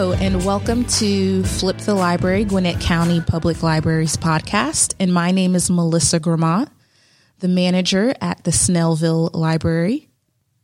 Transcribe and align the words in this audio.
Hello, 0.00 0.14
and 0.14 0.46
welcome 0.46 0.86
to 0.86 1.44
Flip 1.44 1.76
the 1.76 1.92
Library, 1.92 2.44
Gwinnett 2.44 2.80
County 2.80 3.20
Public 3.20 3.62
Libraries 3.62 4.16
podcast. 4.16 4.94
And 4.98 5.12
my 5.12 5.30
name 5.30 5.54
is 5.54 5.68
Melissa 5.68 6.18
Gramont, 6.18 6.70
the 7.40 7.48
manager 7.48 8.14
at 8.18 8.42
the 8.44 8.50
Snellville 8.50 9.34
Library. 9.34 10.08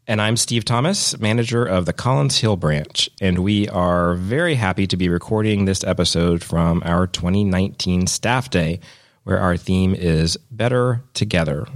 And 0.07 0.22
I'm 0.22 0.38
Steve 0.38 0.64
Thomas, 0.64 1.20
manager 1.20 1.66
of 1.66 1.84
the 1.84 1.93
Collins 1.93 2.38
Hill 2.38 2.57
branch. 2.57 3.11
And 3.20 3.40
we 3.40 3.68
are 3.68 4.14
very 4.14 4.54
happy 4.54 4.86
to 4.86 4.96
be 4.96 5.11
recording 5.11 5.66
this 5.66 5.84
episode 5.84 6.43
from 6.43 6.82
our 6.86 7.07
2019 7.07 8.07
staff 8.07 8.48
day, 8.48 8.80
where 9.25 9.39
our 9.39 9.58
theme 9.58 9.94
is 9.94 10.39
Better 10.50 11.03
Together. 11.12 11.66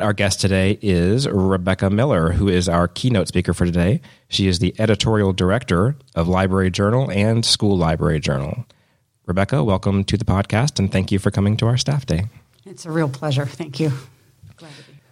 Our 0.00 0.12
guest 0.12 0.40
today 0.40 0.78
is 0.80 1.28
Rebecca 1.28 1.90
Miller, 1.90 2.32
who 2.32 2.48
is 2.48 2.68
our 2.68 2.88
keynote 2.88 3.28
speaker 3.28 3.52
for 3.52 3.66
today. 3.66 4.00
She 4.28 4.48
is 4.48 4.58
the 4.58 4.74
editorial 4.78 5.32
director 5.32 5.96
of 6.14 6.26
Library 6.26 6.70
Journal 6.70 7.10
and 7.10 7.44
School 7.44 7.76
Library 7.76 8.18
Journal. 8.18 8.64
Rebecca, 9.26 9.62
welcome 9.62 10.04
to 10.04 10.16
the 10.16 10.24
podcast 10.24 10.78
and 10.78 10.90
thank 10.90 11.12
you 11.12 11.18
for 11.18 11.30
coming 11.30 11.56
to 11.58 11.66
our 11.66 11.76
staff 11.76 12.06
day. 12.06 12.24
It's 12.64 12.86
a 12.86 12.90
real 12.90 13.08
pleasure. 13.08 13.46
Thank 13.46 13.78
you. 13.78 13.92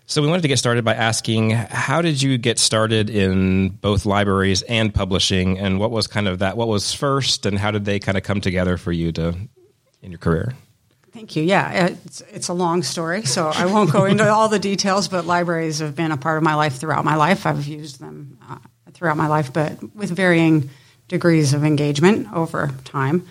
So, 0.06 0.22
we 0.22 0.28
wanted 0.28 0.42
to 0.42 0.48
get 0.48 0.58
started 0.58 0.86
by 0.86 0.94
asking 0.94 1.50
how 1.50 2.00
did 2.00 2.22
you 2.22 2.38
get 2.38 2.58
started 2.58 3.10
in 3.10 3.68
both 3.68 4.06
libraries 4.06 4.62
and 4.62 4.94
publishing, 4.94 5.58
and 5.58 5.78
what 5.78 5.90
was 5.90 6.06
kind 6.06 6.26
of 6.26 6.38
that? 6.38 6.56
What 6.56 6.66
was 6.68 6.94
first, 6.94 7.44
and 7.44 7.58
how 7.58 7.70
did 7.70 7.84
they 7.84 7.98
kind 7.98 8.16
of 8.16 8.24
come 8.24 8.40
together 8.40 8.78
for 8.78 8.90
you 8.90 9.12
to 9.12 9.36
in 10.00 10.10
your 10.10 10.18
career? 10.18 10.54
Thank 11.18 11.34
you. 11.34 11.42
Yeah, 11.42 11.86
it's, 11.86 12.20
it's 12.32 12.46
a 12.46 12.52
long 12.52 12.84
story, 12.84 13.24
so 13.24 13.48
I 13.48 13.66
won't 13.66 13.90
go 13.90 14.04
into 14.04 14.30
all 14.30 14.48
the 14.48 14.60
details, 14.60 15.08
but 15.08 15.26
libraries 15.26 15.80
have 15.80 15.96
been 15.96 16.12
a 16.12 16.16
part 16.16 16.36
of 16.36 16.44
my 16.44 16.54
life 16.54 16.76
throughout 16.76 17.04
my 17.04 17.16
life. 17.16 17.44
I've 17.44 17.66
used 17.66 17.98
them 17.98 18.38
uh, 18.48 18.58
throughout 18.92 19.16
my 19.16 19.26
life, 19.26 19.52
but 19.52 19.96
with 19.96 20.10
varying 20.10 20.70
degrees 21.08 21.54
of 21.54 21.64
engagement 21.64 22.32
over 22.32 22.70
time. 22.84 23.26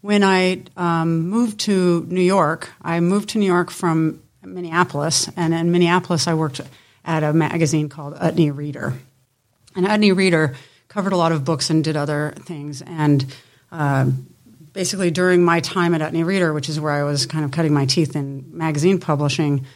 When 0.00 0.24
I 0.24 0.64
um, 0.76 1.28
moved 1.28 1.60
to 1.60 2.04
New 2.08 2.20
York, 2.20 2.70
I 2.82 2.98
moved 2.98 3.28
to 3.28 3.38
New 3.38 3.46
York 3.46 3.70
from 3.70 4.20
Minneapolis, 4.42 5.30
and 5.36 5.54
in 5.54 5.70
Minneapolis, 5.70 6.26
I 6.26 6.34
worked 6.34 6.60
at 7.04 7.22
a 7.22 7.32
magazine 7.32 7.88
called 7.88 8.16
Utne 8.16 8.50
Reader. 8.50 8.94
And 9.76 9.86
Utne 9.86 10.10
Reader 10.16 10.56
covered 10.88 11.12
a 11.12 11.16
lot 11.16 11.30
of 11.30 11.44
books 11.44 11.70
and 11.70 11.84
did 11.84 11.96
other 11.96 12.34
things. 12.36 12.82
And 12.82 13.24
uh, 13.70 14.06
basically 14.78 15.10
during 15.10 15.42
my 15.42 15.58
time 15.58 15.92
at 15.92 16.00
Utne 16.00 16.24
Reader, 16.24 16.52
which 16.52 16.68
is 16.68 16.78
where 16.78 16.92
I 16.92 17.02
was 17.02 17.26
kind 17.26 17.44
of 17.44 17.50
cutting 17.50 17.74
my 17.74 17.84
teeth 17.84 18.14
in 18.14 18.56
magazine 18.56 19.00
publishing, 19.00 19.66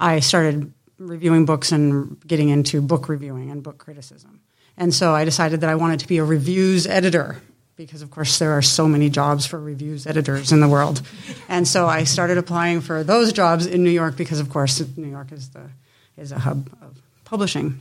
I 0.00 0.18
started 0.18 0.72
reviewing 0.98 1.44
books 1.44 1.70
and 1.70 2.20
getting 2.26 2.48
into 2.48 2.82
book 2.82 3.08
reviewing 3.08 3.52
and 3.52 3.62
book 3.62 3.78
criticism. 3.78 4.40
And 4.76 4.92
so 4.92 5.14
I 5.14 5.24
decided 5.24 5.60
that 5.60 5.70
I 5.70 5.76
wanted 5.76 6.00
to 6.00 6.08
be 6.08 6.18
a 6.18 6.24
reviews 6.24 6.88
editor 6.88 7.40
because, 7.76 8.02
of 8.02 8.10
course, 8.10 8.40
there 8.40 8.50
are 8.50 8.62
so 8.62 8.88
many 8.88 9.08
jobs 9.08 9.46
for 9.46 9.60
reviews 9.60 10.08
editors 10.08 10.50
in 10.50 10.58
the 10.58 10.68
world. 10.68 11.02
And 11.48 11.68
so 11.68 11.86
I 11.86 12.02
started 12.02 12.36
applying 12.36 12.80
for 12.80 13.04
those 13.04 13.32
jobs 13.32 13.64
in 13.64 13.84
New 13.84 13.90
York 13.90 14.16
because, 14.16 14.40
of 14.40 14.50
course, 14.50 14.82
New 14.96 15.06
York 15.06 15.30
is 15.30 15.50
the 15.50 15.70
is 16.16 16.32
a 16.32 16.38
hub 16.40 16.68
of 16.82 17.00
publishing. 17.24 17.80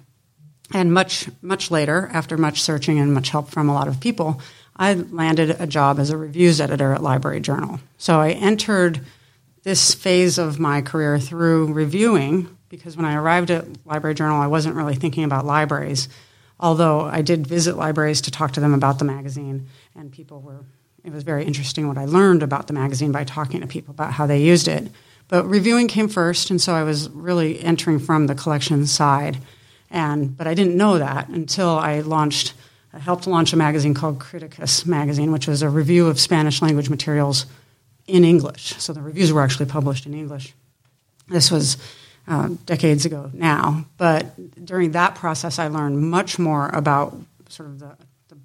And 0.75 0.94
much 0.94 1.28
much 1.42 1.72
later, 1.72 2.08
after 2.14 2.38
much 2.38 2.61
searching 2.61 3.00
and 3.00 3.16
much 3.16 3.30
help 3.30 3.50
from 3.50 3.67
a 3.67 3.73
lot 3.73 3.88
of 3.88 4.00
people, 4.00 4.39
I 4.80 4.94
landed 4.94 5.59
a 5.59 5.67
job 5.67 6.00
as 6.00 6.09
a 6.09 6.17
reviews 6.17 6.61
editor 6.61 6.94
at 6.94 7.02
Library 7.02 7.39
Journal. 7.39 7.80
So 7.97 8.20
I 8.20 8.31
entered 8.31 9.02
this 9.64 9.94
phase 9.94 10.38
of 10.38 10.59
my 10.59 10.81
career 10.81 11.20
through 11.20 11.73
reviewing 11.73 12.56
because 12.70 12.95
when 12.95 13.05
I 13.05 13.16
arrived 13.16 13.52
at 13.52 13.66
Library 13.86 14.14
Journal, 14.14 14.42
I 14.42 14.48
wasn't 14.48 14.75
really 14.75 14.95
thinking 14.95 15.23
about 15.23 15.45
libraries, 15.45 16.09
although 16.59 17.02
I 17.02 17.21
did 17.21 17.48
visit 17.48 17.77
libraries 17.77 18.21
to 18.21 18.32
talk 18.32 18.54
to 18.54 18.60
them 18.60 18.73
about 18.73 18.99
the 18.99 19.05
magazine, 19.05 19.67
and 19.95 20.11
people 20.11 20.42
were. 20.42 20.66
It 21.04 21.14
was 21.14 21.23
very 21.23 21.45
interesting 21.45 21.87
what 21.87 21.98
I 21.98 22.05
learned 22.05 22.43
about 22.43 22.67
the 22.67 22.73
magazine 22.73 23.14
by 23.14 23.23
talking 23.23 23.61
to 23.61 23.67
people 23.67 23.92
about 23.92 24.11
how 24.11 24.26
they 24.26 24.42
used 24.42 24.67
it. 24.67 24.92
But 25.30 25.45
reviewing 25.45 25.87
came 25.87 26.10
first, 26.10 26.49
and 26.49 26.61
so 26.61 26.73
I 26.73 26.83
was 26.83 27.10
really 27.10 27.61
entering 27.61 27.99
from 27.99 28.27
the 28.27 28.36
collection 28.36 28.86
side. 28.86 29.37
And 29.89 30.36
but 30.36 30.48
I 30.48 30.54
didn't 30.54 30.76
know 30.76 30.98
that 30.98 31.30
until 31.30 31.70
I 31.70 32.02
launched 32.02 32.54
I 32.93 32.99
helped 32.99 33.27
launch 33.27 33.53
a 33.53 33.58
magazine 33.58 33.93
called 33.93 34.20
Críticas 34.20 34.86
Magazine, 34.86 35.31
which 35.31 35.48
was 35.48 35.61
a 35.61 35.70
review 35.70 36.08
of 36.08 36.20
Spanish 36.20 36.61
language 36.61 36.89
materials 36.89 37.45
in 38.08 38.23
English. 38.23 38.75
So 38.77 38.93
the 38.93 39.02
reviews 39.02 39.31
were 39.33 39.42
actually 39.42 39.65
published 39.65 40.05
in 40.05 40.14
English. 40.14 40.53
This 41.27 41.52
was 41.52 41.77
uh, 42.27 42.49
decades 42.65 43.05
ago 43.05 43.30
now, 43.33 43.86
but 43.98 44.65
during 44.65 44.92
that 44.92 45.15
process, 45.15 45.59
I 45.59 45.67
learned 45.67 45.99
much 45.99 46.39
more 46.39 46.70
about 46.70 47.15
sort 47.49 47.70
of 47.70 47.80
the, 47.80 47.98
the, 48.30 48.37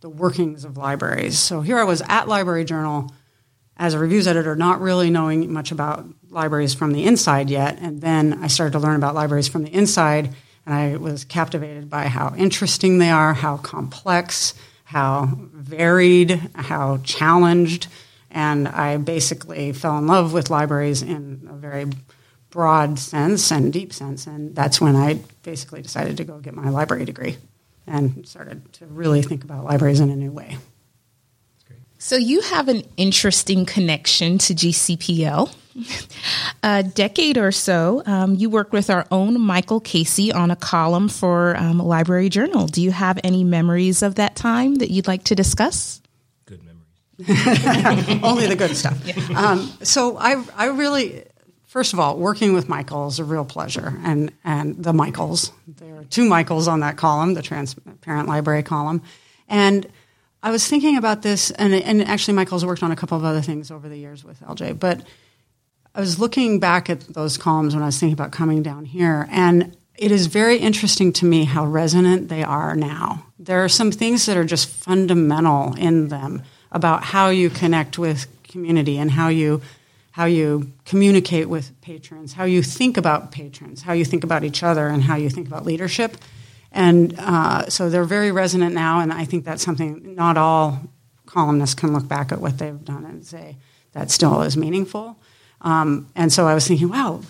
the 0.00 0.08
workings 0.08 0.64
of 0.64 0.76
libraries. 0.76 1.38
So 1.38 1.60
here 1.60 1.78
I 1.78 1.84
was 1.84 2.02
at 2.08 2.28
Library 2.28 2.64
Journal 2.64 3.12
as 3.76 3.94
a 3.94 3.98
reviews 3.98 4.28
editor, 4.28 4.54
not 4.54 4.80
really 4.80 5.10
knowing 5.10 5.52
much 5.52 5.72
about 5.72 6.04
libraries 6.28 6.74
from 6.74 6.92
the 6.92 7.04
inside 7.04 7.50
yet, 7.50 7.78
and 7.80 8.00
then 8.00 8.38
I 8.42 8.46
started 8.46 8.72
to 8.72 8.78
learn 8.78 8.96
about 8.96 9.14
libraries 9.14 9.48
from 9.48 9.64
the 9.64 9.72
inside 9.72 10.34
and 10.66 10.74
I 10.74 10.96
was 10.96 11.24
captivated 11.24 11.88
by 11.88 12.06
how 12.06 12.34
interesting 12.36 12.98
they 12.98 13.10
are, 13.10 13.34
how 13.34 13.56
complex, 13.56 14.54
how 14.84 15.28
varied, 15.52 16.30
how 16.54 16.98
challenged. 17.04 17.86
And 18.30 18.68
I 18.68 18.96
basically 18.96 19.72
fell 19.72 19.98
in 19.98 20.06
love 20.06 20.32
with 20.32 20.50
libraries 20.50 21.02
in 21.02 21.48
a 21.50 21.54
very 21.54 21.86
broad 22.50 22.98
sense 22.98 23.50
and 23.50 23.72
deep 23.72 23.92
sense. 23.92 24.26
And 24.26 24.54
that's 24.54 24.80
when 24.80 24.96
I 24.96 25.20
basically 25.42 25.82
decided 25.82 26.16
to 26.18 26.24
go 26.24 26.38
get 26.38 26.54
my 26.54 26.68
library 26.68 27.04
degree 27.04 27.36
and 27.86 28.26
started 28.26 28.72
to 28.74 28.86
really 28.86 29.22
think 29.22 29.44
about 29.44 29.64
libraries 29.64 30.00
in 30.00 30.10
a 30.10 30.16
new 30.16 30.32
way. 30.32 30.58
So 31.98 32.16
you 32.16 32.40
have 32.40 32.68
an 32.68 32.82
interesting 32.96 33.66
connection 33.66 34.38
to 34.38 34.54
GCPL. 34.54 35.54
a 36.62 36.82
decade 36.82 37.38
or 37.38 37.52
so, 37.52 38.02
um, 38.06 38.34
you 38.34 38.50
worked 38.50 38.72
with 38.72 38.90
our 38.90 39.06
own 39.10 39.40
Michael 39.40 39.80
Casey 39.80 40.32
on 40.32 40.50
a 40.50 40.56
column 40.56 41.08
for 41.08 41.56
um, 41.56 41.78
Library 41.78 42.28
Journal. 42.28 42.66
Do 42.66 42.82
you 42.82 42.90
have 42.90 43.18
any 43.24 43.44
memories 43.44 44.02
of 44.02 44.16
that 44.16 44.36
time 44.36 44.76
that 44.76 44.90
you'd 44.90 45.06
like 45.06 45.24
to 45.24 45.34
discuss? 45.34 46.00
Good 46.46 46.62
memories. 46.64 48.20
Only 48.22 48.46
the 48.46 48.56
good 48.56 48.76
stuff. 48.76 48.98
Yeah. 49.04 49.14
Um, 49.36 49.72
so 49.82 50.16
I, 50.18 50.42
I 50.56 50.66
really, 50.66 51.24
first 51.66 51.92
of 51.92 52.00
all, 52.00 52.18
working 52.18 52.52
with 52.52 52.68
Michael 52.68 53.08
is 53.08 53.18
a 53.18 53.24
real 53.24 53.44
pleasure, 53.44 53.98
and 54.02 54.32
and 54.44 54.82
the 54.82 54.92
Michaels. 54.92 55.52
There 55.66 55.96
are 55.96 56.04
two 56.04 56.24
Michaels 56.24 56.68
on 56.68 56.80
that 56.80 56.96
column, 56.96 57.34
the 57.34 57.42
Transparent 57.42 58.28
Library 58.28 58.62
column, 58.62 59.02
and 59.48 59.86
I 60.42 60.50
was 60.50 60.66
thinking 60.66 60.96
about 60.96 61.22
this, 61.22 61.50
and, 61.50 61.74
and 61.74 62.02
actually, 62.02 62.34
Michael's 62.34 62.64
worked 62.64 62.82
on 62.82 62.92
a 62.92 62.96
couple 62.96 63.16
of 63.16 63.24
other 63.24 63.42
things 63.42 63.70
over 63.70 63.88
the 63.88 63.96
years 63.96 64.24
with 64.24 64.40
LJ, 64.40 64.78
but 64.78 65.02
I 65.94 66.00
was 66.00 66.20
looking 66.20 66.60
back 66.60 66.88
at 66.88 67.00
those 67.00 67.36
columns 67.36 67.74
when 67.74 67.82
I 67.82 67.86
was 67.86 67.98
thinking 67.98 68.14
about 68.14 68.30
coming 68.30 68.62
down 68.62 68.84
here, 68.84 69.26
and 69.30 69.76
it 69.96 70.12
is 70.12 70.26
very 70.26 70.56
interesting 70.56 71.12
to 71.14 71.24
me 71.24 71.44
how 71.44 71.66
resonant 71.66 72.28
they 72.28 72.44
are 72.44 72.76
now. 72.76 73.26
There 73.38 73.64
are 73.64 73.68
some 73.68 73.90
things 73.90 74.26
that 74.26 74.36
are 74.36 74.44
just 74.44 74.68
fundamental 74.68 75.74
in 75.74 76.08
them 76.08 76.42
about 76.70 77.02
how 77.02 77.28
you 77.30 77.50
connect 77.50 77.98
with 77.98 78.26
community 78.44 78.98
and 78.98 79.10
how 79.10 79.28
you 79.28 79.62
how 80.12 80.24
you 80.24 80.72
communicate 80.84 81.48
with 81.48 81.80
patrons, 81.80 82.32
how 82.32 82.44
you 82.44 82.62
think 82.62 82.96
about 82.96 83.30
patrons, 83.30 83.82
how 83.82 83.92
you 83.92 84.04
think 84.04 84.24
about 84.24 84.42
each 84.42 84.62
other, 84.62 84.88
and 84.88 85.04
how 85.04 85.14
you 85.16 85.30
think 85.30 85.46
about 85.46 85.64
leadership. 85.64 86.16
And 86.72 87.14
uh, 87.18 87.68
so 87.68 87.88
they're 87.88 88.04
very 88.04 88.32
resonant 88.32 88.74
now, 88.74 89.00
and 89.00 89.12
I 89.12 89.24
think 89.24 89.44
that's 89.44 89.62
something 89.62 90.14
not 90.14 90.36
all 90.36 90.80
columnists 91.26 91.74
can 91.74 91.92
look 91.92 92.08
back 92.08 92.32
at 92.32 92.40
what 92.40 92.58
they've 92.58 92.84
done 92.84 93.04
and 93.04 93.24
say 93.24 93.56
that 93.92 94.10
still 94.10 94.42
is 94.42 94.56
meaningful. 94.56 95.16
Um, 95.60 96.08
and 96.14 96.32
so 96.32 96.46
I 96.46 96.54
was 96.54 96.66
thinking, 96.66 96.88
wow, 96.88 97.20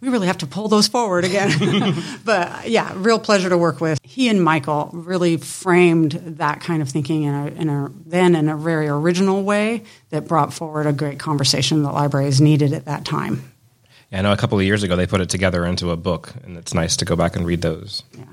we 0.00 0.08
really 0.08 0.26
have 0.26 0.38
to 0.38 0.46
pull 0.46 0.68
those 0.68 0.88
forward 0.88 1.24
again. 1.24 1.50
but 2.24 2.68
yeah, 2.68 2.92
real 2.96 3.18
pleasure 3.18 3.48
to 3.48 3.58
work 3.58 3.80
with. 3.80 3.98
He 4.02 4.28
and 4.28 4.42
Michael 4.42 4.90
really 4.92 5.36
framed 5.36 6.12
that 6.12 6.60
kind 6.60 6.82
of 6.82 6.88
thinking 6.88 7.24
in 7.24 7.34
a, 7.34 7.46
in 7.48 7.68
a 7.68 7.90
then 8.06 8.34
in 8.34 8.48
a 8.48 8.56
very 8.56 8.88
original 8.88 9.42
way 9.42 9.84
that 10.10 10.26
brought 10.26 10.52
forward 10.52 10.86
a 10.86 10.92
great 10.92 11.18
conversation 11.18 11.82
that 11.82 11.92
libraries 11.92 12.40
needed 12.40 12.72
at 12.72 12.86
that 12.86 13.04
time. 13.04 13.52
Yeah, 14.10 14.18
I 14.18 14.22
know 14.22 14.32
a 14.32 14.36
couple 14.36 14.58
of 14.58 14.64
years 14.64 14.82
ago 14.82 14.96
they 14.96 15.06
put 15.06 15.20
it 15.20 15.28
together 15.28 15.64
into 15.64 15.90
a 15.90 15.96
book, 15.96 16.32
and 16.42 16.56
it's 16.56 16.74
nice 16.74 16.96
to 16.96 17.04
go 17.04 17.14
back 17.14 17.36
and 17.36 17.46
read 17.46 17.62
those. 17.62 18.02
Yeah. 18.16 18.24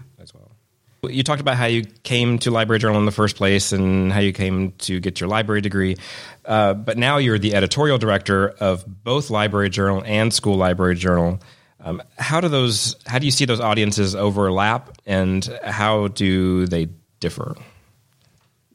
You 1.03 1.23
talked 1.23 1.41
about 1.41 1.57
how 1.57 1.65
you 1.65 1.85
came 2.03 2.39
to 2.39 2.51
Library 2.51 2.79
Journal 2.79 2.97
in 2.97 3.05
the 3.05 3.11
first 3.11 3.35
place 3.35 3.71
and 3.71 4.11
how 4.11 4.19
you 4.19 4.33
came 4.33 4.71
to 4.79 4.99
get 4.99 5.19
your 5.19 5.29
library 5.29 5.61
degree. 5.61 5.97
Uh, 6.43 6.73
but 6.73 6.97
now 6.97 7.17
you're 7.17 7.37
the 7.37 7.53
editorial 7.55 7.97
director 7.97 8.49
of 8.49 8.83
both 9.03 9.29
Library 9.29 9.69
Journal 9.69 10.03
and 10.05 10.33
School 10.33 10.55
Library 10.55 10.95
Journal. 10.95 11.39
Um, 11.79 12.01
how 12.17 12.41
do 12.41 12.47
those? 12.47 12.95
How 13.05 13.19
do 13.19 13.25
you 13.25 13.31
see 13.31 13.45
those 13.45 13.59
audiences 13.59 14.15
overlap, 14.15 14.97
and 15.05 15.45
how 15.63 16.07
do 16.07 16.65
they 16.65 16.89
differ? 17.19 17.55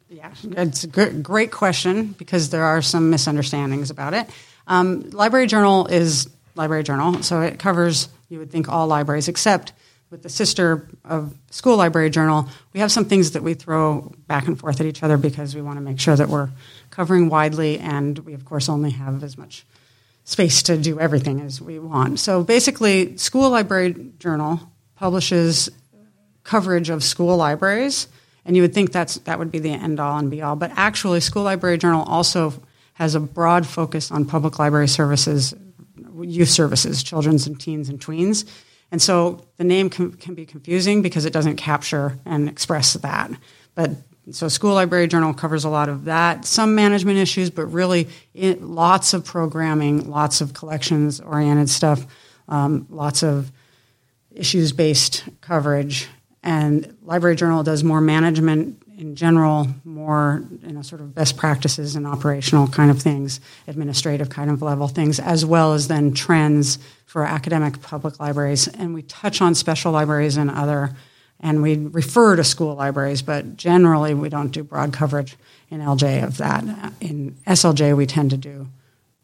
Yeah, 0.09 0.31
it's 0.57 0.85
a 0.85 1.11
great 1.11 1.51
question 1.51 2.09
because 2.13 2.51
there 2.51 2.65
are 2.65 2.81
some 2.81 3.11
misunderstandings 3.11 3.91
about 3.91 4.15
it. 4.15 4.29
Um, 4.67 5.11
library 5.11 5.47
Journal 5.47 5.87
is 5.89 6.29
Library 6.55 6.85
Journal, 6.85 7.23
so 7.23 7.41
it 7.41 7.59
covers 7.59 8.09
you 8.29 8.39
would 8.39 8.51
think 8.51 8.69
all 8.69 8.87
libraries 8.87 9.29
except 9.29 9.73
with 10.13 10.23
the 10.23 10.29
sister 10.29 10.87
of 11.07 11.35
School 11.51 11.79
Library 11.79 12.11
Journal, 12.11 12.47
we 12.75 12.81
have 12.81 12.93
some 12.93 13.07
things 13.07 13.31
that 13.31 13.43
we 13.43 13.55
throw 13.55 14.13
back 14.27 14.47
and 14.47 14.61
forth 14.61 14.79
at 14.79 14.85
each 14.85 15.03
other 15.03 15.17
because 15.17 15.55
we 15.55 15.63
want 15.63 15.79
to 15.79 15.81
make 15.81 15.99
sure 15.99 16.15
that 16.15 16.29
we're 16.29 16.51
covering 16.91 17.31
widely, 17.31 17.79
and 17.79 18.19
we 18.19 18.35
of 18.35 18.45
course 18.45 18.69
only 18.69 18.91
have 18.91 19.25
as 19.25 19.39
much 19.39 19.65
space 20.25 20.63
to 20.65 20.77
do 20.77 21.01
everything 21.01 21.41
as 21.41 21.63
we 21.63 21.79
want. 21.79 22.21
So 22.21 22.45
basically, 22.45 23.17
School 23.17 23.49
Library 23.49 24.13
Journal 24.19 24.61
publishes 24.97 25.71
coverage 26.45 26.91
of 26.91 27.03
school 27.03 27.39
libraries, 27.39 28.07
and 28.45 28.55
you 28.55 28.61
would 28.61 28.75
think 28.75 28.93
that's 28.93 29.15
that 29.21 29.39
would 29.39 29.51
be 29.51 29.61
the 29.61 29.71
end 29.71 29.99
all 29.99 30.19
and 30.19 30.31
be 30.31 30.43
all, 30.43 30.57
but 30.57 30.73
actually, 30.77 31.21
School 31.21 31.45
Library 31.45 31.79
Journal 31.79 32.05
also 32.05 32.53
has 32.95 33.15
a 33.15 33.21
broad 33.21 33.67
focus 33.67 34.11
on 34.11 34.27
public 34.27 34.59
library 34.59 34.89
services, 34.89 35.55
youth 36.21 36.51
services, 36.51 37.03
children's 37.03 37.47
and 37.47 37.59
teens 37.59 37.89
and 37.89 37.99
tweens. 37.99 38.45
And 38.93 39.01
so 39.01 39.43
the 39.57 39.65
name 39.65 39.89
can, 39.89 40.13
can 40.13 40.35
be 40.35 40.45
confusing 40.45 41.01
because 41.01 41.25
it 41.25 41.33
doesn't 41.33 41.57
capture 41.57 42.19
and 42.27 42.47
express 42.47 42.93
that. 42.93 43.31
But 43.75 43.91
so 44.31 44.49
School 44.49 44.75
Library 44.75 45.09
Journal 45.09 45.33
covers 45.33 45.65
a 45.65 45.71
lot 45.71 45.89
of 45.89 46.05
that, 46.05 46.45
some 46.45 46.75
management 46.75 47.19
issues, 47.19 47.49
but 47.49 47.67
really 47.67 48.09
it, 48.35 48.63
lots 48.63 49.15
of 49.15 49.25
programming, 49.25 50.11
lots 50.11 50.43
of 50.43 50.53
collections 50.53 51.21
oriented 51.21 51.71
stuff, 51.71 52.07
um, 52.49 52.87
lots 52.91 53.23
of 53.23 53.51
issues 54.31 54.73
based 54.73 55.25
coverage. 55.41 56.07
And 56.43 56.95
Library 57.03 57.37
Journal 57.37 57.63
does 57.63 57.83
more 57.83 58.03
management 58.03 58.82
in 59.03 59.17
general, 59.17 59.67
more 59.85 60.45
you 60.65 60.73
know, 60.73 60.81
sort 60.81 61.01
of 61.01 61.13
best 61.13 61.37
practices 61.37 61.97
and 61.97 62.07
operational 62.07 62.69
kind 62.69 62.89
of 62.89 63.03
things, 63.03 63.41
administrative 63.67 64.31
kind 64.31 64.49
of 64.49 64.63
level 64.63 64.87
things, 64.87 65.19
as 65.19 65.45
well 65.45 65.75
as 65.75 65.89
then 65.89 66.15
trends 66.15 66.79
for 67.05 67.25
academic 67.25 67.83
public 67.83 68.21
libraries. 68.21 68.69
And 68.69 68.95
we 68.95 69.03
touch 69.03 69.43
on 69.43 69.57
special 69.57 69.91
libraries 69.91 70.37
and 70.37 70.51
other 70.51 70.95
and 71.41 71.61
we 71.61 71.77
refer 71.77 72.37
to 72.37 72.45
school 72.45 72.77
libraries, 72.77 73.21
but 73.21 73.57
generally 73.57 74.15
we 74.15 74.29
don't 74.29 74.53
do 74.53 74.63
broad 74.63 74.93
coverage 74.93 75.37
in 75.69 75.81
LJ 75.81 76.23
of 76.23 76.37
that. 76.37 76.63
In 77.01 77.33
SLJ, 77.49 77.97
we 77.97 78.07
tend 78.07 78.31
to 78.31 78.37
do 78.37 78.69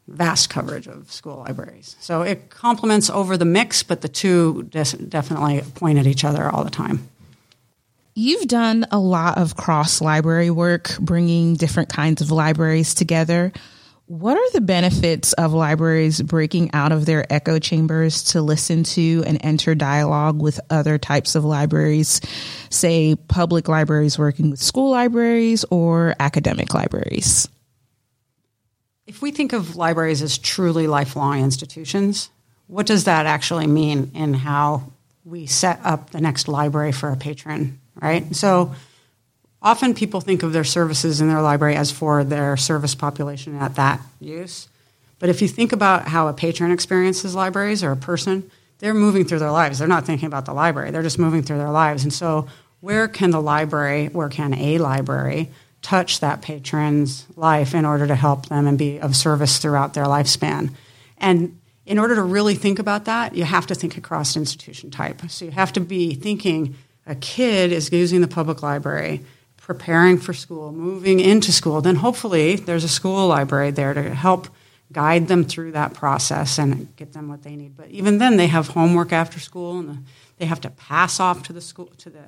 vast 0.08 0.50
coverage 0.50 0.88
of 0.88 1.12
school 1.12 1.36
libraries. 1.46 1.94
So 2.00 2.22
it 2.22 2.50
complements 2.50 3.08
over 3.08 3.36
the 3.36 3.44
mix, 3.44 3.84
but 3.84 4.00
the 4.00 4.08
two 4.08 4.64
definitely 4.64 5.62
point 5.76 6.00
at 6.00 6.08
each 6.08 6.25
other 6.25 6.50
all 6.50 6.64
the 6.64 6.70
time. 6.70 7.08
You've 8.20 8.48
done 8.48 8.84
a 8.90 8.98
lot 8.98 9.38
of 9.38 9.54
cross 9.54 10.00
library 10.00 10.50
work, 10.50 10.90
bringing 10.98 11.54
different 11.54 11.88
kinds 11.88 12.20
of 12.20 12.32
libraries 12.32 12.92
together. 12.92 13.52
What 14.06 14.36
are 14.36 14.50
the 14.50 14.60
benefits 14.60 15.34
of 15.34 15.52
libraries 15.52 16.20
breaking 16.20 16.74
out 16.74 16.90
of 16.90 17.06
their 17.06 17.32
echo 17.32 17.60
chambers 17.60 18.24
to 18.32 18.42
listen 18.42 18.82
to 18.82 19.22
and 19.24 19.38
enter 19.44 19.76
dialogue 19.76 20.42
with 20.42 20.58
other 20.68 20.98
types 20.98 21.36
of 21.36 21.44
libraries, 21.44 22.20
say 22.70 23.14
public 23.14 23.68
libraries 23.68 24.18
working 24.18 24.50
with 24.50 24.60
school 24.60 24.90
libraries 24.90 25.64
or 25.70 26.16
academic 26.18 26.74
libraries? 26.74 27.48
If 29.06 29.22
we 29.22 29.30
think 29.30 29.52
of 29.52 29.76
libraries 29.76 30.22
as 30.22 30.38
truly 30.38 30.88
lifelong 30.88 31.38
institutions, 31.38 32.30
what 32.66 32.86
does 32.86 33.04
that 33.04 33.26
actually 33.26 33.68
mean 33.68 34.10
in 34.12 34.34
how 34.34 34.90
we 35.24 35.46
set 35.46 35.78
up 35.84 36.10
the 36.10 36.20
next 36.20 36.48
library 36.48 36.90
for 36.90 37.10
a 37.10 37.16
patron, 37.16 37.78
right? 38.00 38.34
So 38.34 38.74
often 39.62 39.94
people 39.94 40.20
think 40.20 40.42
of 40.42 40.52
their 40.52 40.64
services 40.64 41.20
in 41.20 41.28
their 41.28 41.42
library 41.42 41.76
as 41.76 41.90
for 41.90 42.24
their 42.24 42.56
service 42.56 42.94
population 42.94 43.56
at 43.56 43.74
that 43.76 44.00
use. 44.20 44.68
But 45.18 45.28
if 45.28 45.42
you 45.42 45.48
think 45.48 45.72
about 45.72 46.08
how 46.08 46.28
a 46.28 46.32
patron 46.32 46.70
experiences 46.70 47.34
libraries 47.34 47.82
or 47.82 47.90
a 47.90 47.96
person, 47.96 48.50
they're 48.78 48.94
moving 48.94 49.24
through 49.24 49.40
their 49.40 49.50
lives. 49.50 49.78
They're 49.78 49.88
not 49.88 50.06
thinking 50.06 50.26
about 50.26 50.46
the 50.46 50.52
library, 50.52 50.90
they're 50.90 51.02
just 51.02 51.18
moving 51.18 51.42
through 51.42 51.58
their 51.58 51.70
lives. 51.70 52.04
And 52.04 52.12
so, 52.12 52.46
where 52.80 53.08
can 53.08 53.30
the 53.30 53.42
library, 53.42 54.06
where 54.06 54.28
can 54.28 54.54
a 54.54 54.78
library 54.78 55.50
touch 55.82 56.20
that 56.20 56.42
patron's 56.42 57.26
life 57.34 57.74
in 57.74 57.84
order 57.84 58.06
to 58.06 58.14
help 58.14 58.46
them 58.46 58.68
and 58.68 58.78
be 58.78 59.00
of 59.00 59.16
service 59.16 59.58
throughout 59.58 59.94
their 59.94 60.04
lifespan? 60.04 60.70
And 61.16 61.60
in 61.86 61.98
order 61.98 62.14
to 62.14 62.22
really 62.22 62.54
think 62.54 62.78
about 62.78 63.06
that, 63.06 63.34
you 63.34 63.42
have 63.42 63.66
to 63.66 63.74
think 63.74 63.96
across 63.96 64.36
institution 64.36 64.90
type. 64.92 65.22
So, 65.28 65.46
you 65.46 65.50
have 65.50 65.72
to 65.72 65.80
be 65.80 66.14
thinking 66.14 66.76
a 67.08 67.16
kid 67.16 67.72
is 67.72 67.90
using 67.90 68.20
the 68.20 68.28
public 68.28 68.62
library 68.62 69.25
preparing 69.56 70.19
for 70.19 70.32
school, 70.32 70.72
moving 70.72 71.20
into 71.20 71.52
school, 71.52 71.81
then 71.81 71.96
hopefully 71.96 72.56
there's 72.56 72.84
a 72.84 72.88
school 72.88 73.26
library 73.26 73.70
there 73.70 73.93
to 73.93 74.14
help 74.14 74.49
guide 74.93 75.28
them 75.28 75.44
through 75.44 75.72
that 75.72 75.93
process 75.93 76.58
and 76.58 76.94
get 76.96 77.12
them 77.12 77.28
what 77.28 77.43
they 77.43 77.55
need. 77.55 77.76
But 77.76 77.90
even 77.90 78.16
then, 78.16 78.37
they 78.37 78.46
have 78.46 78.69
homework 78.69 79.12
after 79.12 79.38
school, 79.38 79.78
and 79.78 80.06
they 80.38 80.46
have 80.46 80.60
to 80.62 80.70
pass 80.70 81.20
off 81.20 81.43
to 81.44 81.52
the 81.52 81.60
school 81.60 81.93
to 81.99 82.08
the 82.08 82.25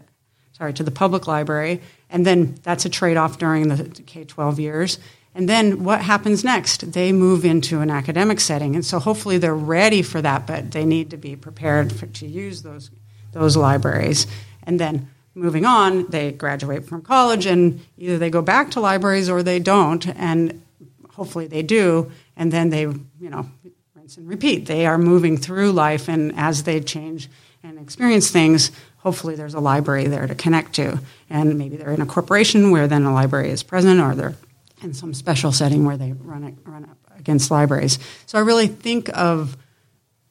sorry 0.53 0.75
to 0.75 0.83
the 0.83 0.91
public 0.91 1.27
library, 1.27 1.81
and 2.11 2.27
then 2.27 2.57
that's 2.63 2.85
a 2.85 2.91
trade 2.91 3.17
off 3.17 3.39
during 3.39 3.69
the 3.69 3.85
K 4.07 4.25
twelve 4.25 4.61
years. 4.61 4.99
And 5.35 5.49
then 5.49 5.85
what 5.85 6.03
happens 6.03 6.45
next? 6.45 6.93
They 6.93 7.13
move 7.13 7.45
into 7.45 7.81
an 7.81 7.91
academic 7.91 8.41
setting, 8.41 8.75
and 8.75 8.85
so 8.85 8.99
hopefully 8.99 9.39
they're 9.39 9.55
ready 9.55 10.03
for 10.03 10.21
that, 10.21 10.47
but 10.47 10.73
they 10.73 10.85
need 10.85 11.11
to 11.11 11.17
be 11.17 11.37
prepared 11.37 11.93
for, 11.93 12.07
to 12.07 12.27
use 12.27 12.63
those 12.63 12.91
those 13.33 13.57
libraries, 13.57 14.27
and 14.63 14.79
then 14.79 15.09
moving 15.35 15.65
on, 15.65 16.07
they 16.09 16.33
graduate 16.33 16.85
from 16.85 17.03
college 17.03 17.47
and 17.47 17.81
either 17.97 18.19
they 18.19 18.31
go 18.31 18.43
back 18.43 18.71
to 18.73 18.81
libraries 18.81 19.29
or 19.29 19.43
they 19.43 19.59
don't, 19.59 20.07
and 20.09 20.63
hopefully 21.11 21.47
they 21.47 21.63
do, 21.63 22.11
and 22.37 22.53
then 22.53 22.71
they, 22.71 22.83
you 22.83 23.05
know, 23.21 23.49
rinse 23.95 24.17
and 24.17 24.29
repeat. 24.29 24.67
They 24.67 24.87
are 24.87 24.99
moving 24.99 25.37
through 25.37 25.73
life, 25.73 26.09
and 26.09 26.35
as 26.37 26.65
they 26.65 26.81
change 26.81 27.29
and 27.63 27.79
experience 27.79 28.31
things, 28.31 28.71
hopefully 28.99 29.35
there's 29.35 29.55
a 29.55 29.61
library 29.61 30.07
there 30.07 30.27
to 30.27 30.35
connect 30.35 30.75
to. 30.75 30.99
And 31.29 31.59
maybe 31.59 31.77
they're 31.77 31.93
in 31.93 32.01
a 32.01 32.07
corporation 32.07 32.71
where 32.71 32.89
then 32.89 33.05
a 33.05 33.13
library 33.13 33.51
is 33.51 33.63
present, 33.63 34.01
or 34.01 34.15
they're 34.15 34.35
in 34.83 34.95
some 34.95 35.13
special 35.13 35.53
setting 35.53 35.85
where 35.85 35.97
they 35.97 36.13
run, 36.13 36.45
it, 36.45 36.55
run 36.65 36.85
up 36.85 36.97
against 37.19 37.51
libraries. 37.51 37.99
So 38.27 38.39
I 38.39 38.41
really 38.41 38.67
think 38.67 39.11
of 39.17 39.57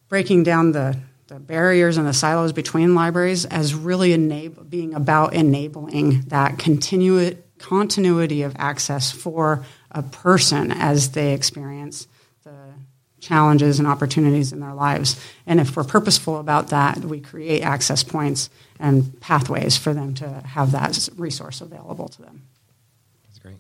breaking 0.08 0.44
down 0.44 0.72
the 0.72 0.98
the 1.30 1.40
barriers 1.40 1.98
and 1.98 2.08
the 2.08 2.14
silos 2.14 2.52
between 2.52 2.96
libraries 2.96 3.46
as 3.46 3.76
really 3.76 4.18
being 4.48 4.96
about 4.96 5.34
enabling 5.34 6.22
that 6.22 6.58
continu- 6.58 7.38
continuity 7.60 8.42
of 8.42 8.56
access 8.58 9.12
for 9.12 9.64
a 9.92 10.02
person 10.02 10.72
as 10.72 11.12
they 11.12 11.34
experience 11.34 12.08
the 12.44 12.74
challenges 13.20 13.78
and 13.78 13.88
opportunities 13.88 14.52
in 14.52 14.60
their 14.60 14.74
lives. 14.74 15.24
And 15.46 15.60
if 15.60 15.78
we're 15.78 15.84
purposeful 15.84 16.40
about 16.40 16.70
that, 16.70 16.98
we 16.98 17.20
create 17.20 17.62
access 17.62 18.04
points 18.04 18.50
and 18.80 19.20
pathways 19.22 19.78
for 19.78 19.94
them 19.94 20.16
to 20.16 20.28
have 20.28 20.72
that 20.72 21.10
resource 21.16 21.62
available 21.62 22.08
to 22.08 22.24
them. 22.24 22.42
That's 23.28 23.38
great. 23.38 23.58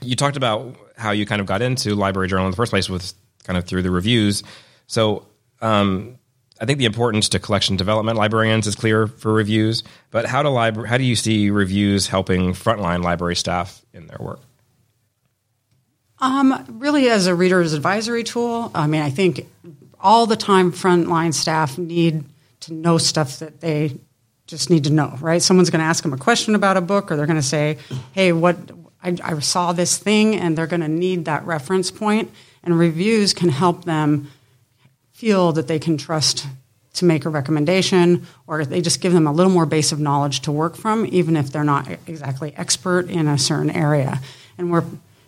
You 0.00 0.16
talked 0.16 0.36
about 0.36 0.74
how 0.96 1.12
you 1.12 1.24
kind 1.24 1.40
of 1.40 1.46
got 1.46 1.62
into 1.62 1.94
Library 1.94 2.26
Journal 2.26 2.46
in 2.46 2.50
the 2.50 2.56
first 2.56 2.70
place 2.70 2.90
with 2.90 3.12
kind 3.44 3.56
of 3.56 3.64
through 3.64 3.82
the 3.82 3.92
reviews. 3.92 4.42
So, 4.88 5.26
um, 5.60 6.18
I 6.62 6.64
think 6.64 6.78
the 6.78 6.84
importance 6.84 7.28
to 7.30 7.40
collection 7.40 7.76
development 7.76 8.16
librarians 8.16 8.68
is 8.68 8.76
clear 8.76 9.08
for 9.08 9.32
reviews, 9.32 9.82
but 10.12 10.26
how 10.26 10.44
do 10.44 10.48
libra- 10.48 10.88
how 10.88 10.96
do 10.96 11.02
you 11.02 11.16
see 11.16 11.50
reviews 11.50 12.06
helping 12.06 12.52
frontline 12.52 13.02
library 13.02 13.34
staff 13.34 13.84
in 13.92 14.06
their 14.06 14.18
work? 14.20 14.38
Um, 16.20 16.64
really, 16.78 17.10
as 17.10 17.26
a 17.26 17.34
reader's 17.34 17.72
advisory 17.72 18.22
tool, 18.22 18.70
I 18.76 18.86
mean, 18.86 19.02
I 19.02 19.10
think 19.10 19.48
all 19.98 20.26
the 20.26 20.36
time 20.36 20.70
frontline 20.70 21.34
staff 21.34 21.78
need 21.78 22.24
to 22.60 22.72
know 22.72 22.96
stuff 22.96 23.40
that 23.40 23.60
they 23.60 23.98
just 24.46 24.70
need 24.70 24.84
to 24.84 24.90
know, 24.90 25.18
right? 25.20 25.42
Someone's 25.42 25.68
going 25.68 25.80
to 25.80 25.86
ask 25.86 26.04
them 26.04 26.12
a 26.12 26.16
question 26.16 26.54
about 26.54 26.76
a 26.76 26.80
book, 26.80 27.10
or 27.10 27.16
they're 27.16 27.26
going 27.26 27.34
to 27.34 27.42
say, 27.42 27.78
"Hey, 28.12 28.30
what 28.30 28.56
I, 29.02 29.16
I 29.20 29.36
saw 29.40 29.72
this 29.72 29.98
thing," 29.98 30.36
and 30.36 30.56
they're 30.56 30.68
going 30.68 30.80
to 30.82 30.86
need 30.86 31.24
that 31.24 31.44
reference. 31.44 31.90
And 32.00 32.78
reviews 32.78 33.34
can 33.34 33.48
help 33.48 33.84
them 33.84 34.30
feel 35.22 35.52
that 35.52 35.68
they 35.68 35.78
can 35.78 35.96
trust 35.96 36.48
to 36.94 37.04
make 37.04 37.24
a 37.24 37.28
recommendation, 37.28 38.26
or 38.48 38.64
they 38.64 38.80
just 38.80 39.00
give 39.00 39.12
them 39.12 39.24
a 39.24 39.32
little 39.32 39.52
more 39.52 39.64
base 39.64 39.92
of 39.92 40.00
knowledge 40.00 40.40
to 40.40 40.50
work 40.50 40.74
from, 40.74 41.06
even 41.12 41.36
if 41.36 41.52
they're 41.52 41.62
not 41.62 41.88
exactly 42.08 42.52
expert 42.56 43.08
in 43.08 43.28
a 43.28 43.38
certain 43.38 43.70
area. 43.70 44.20
And 44.58 44.68
where 44.68 44.82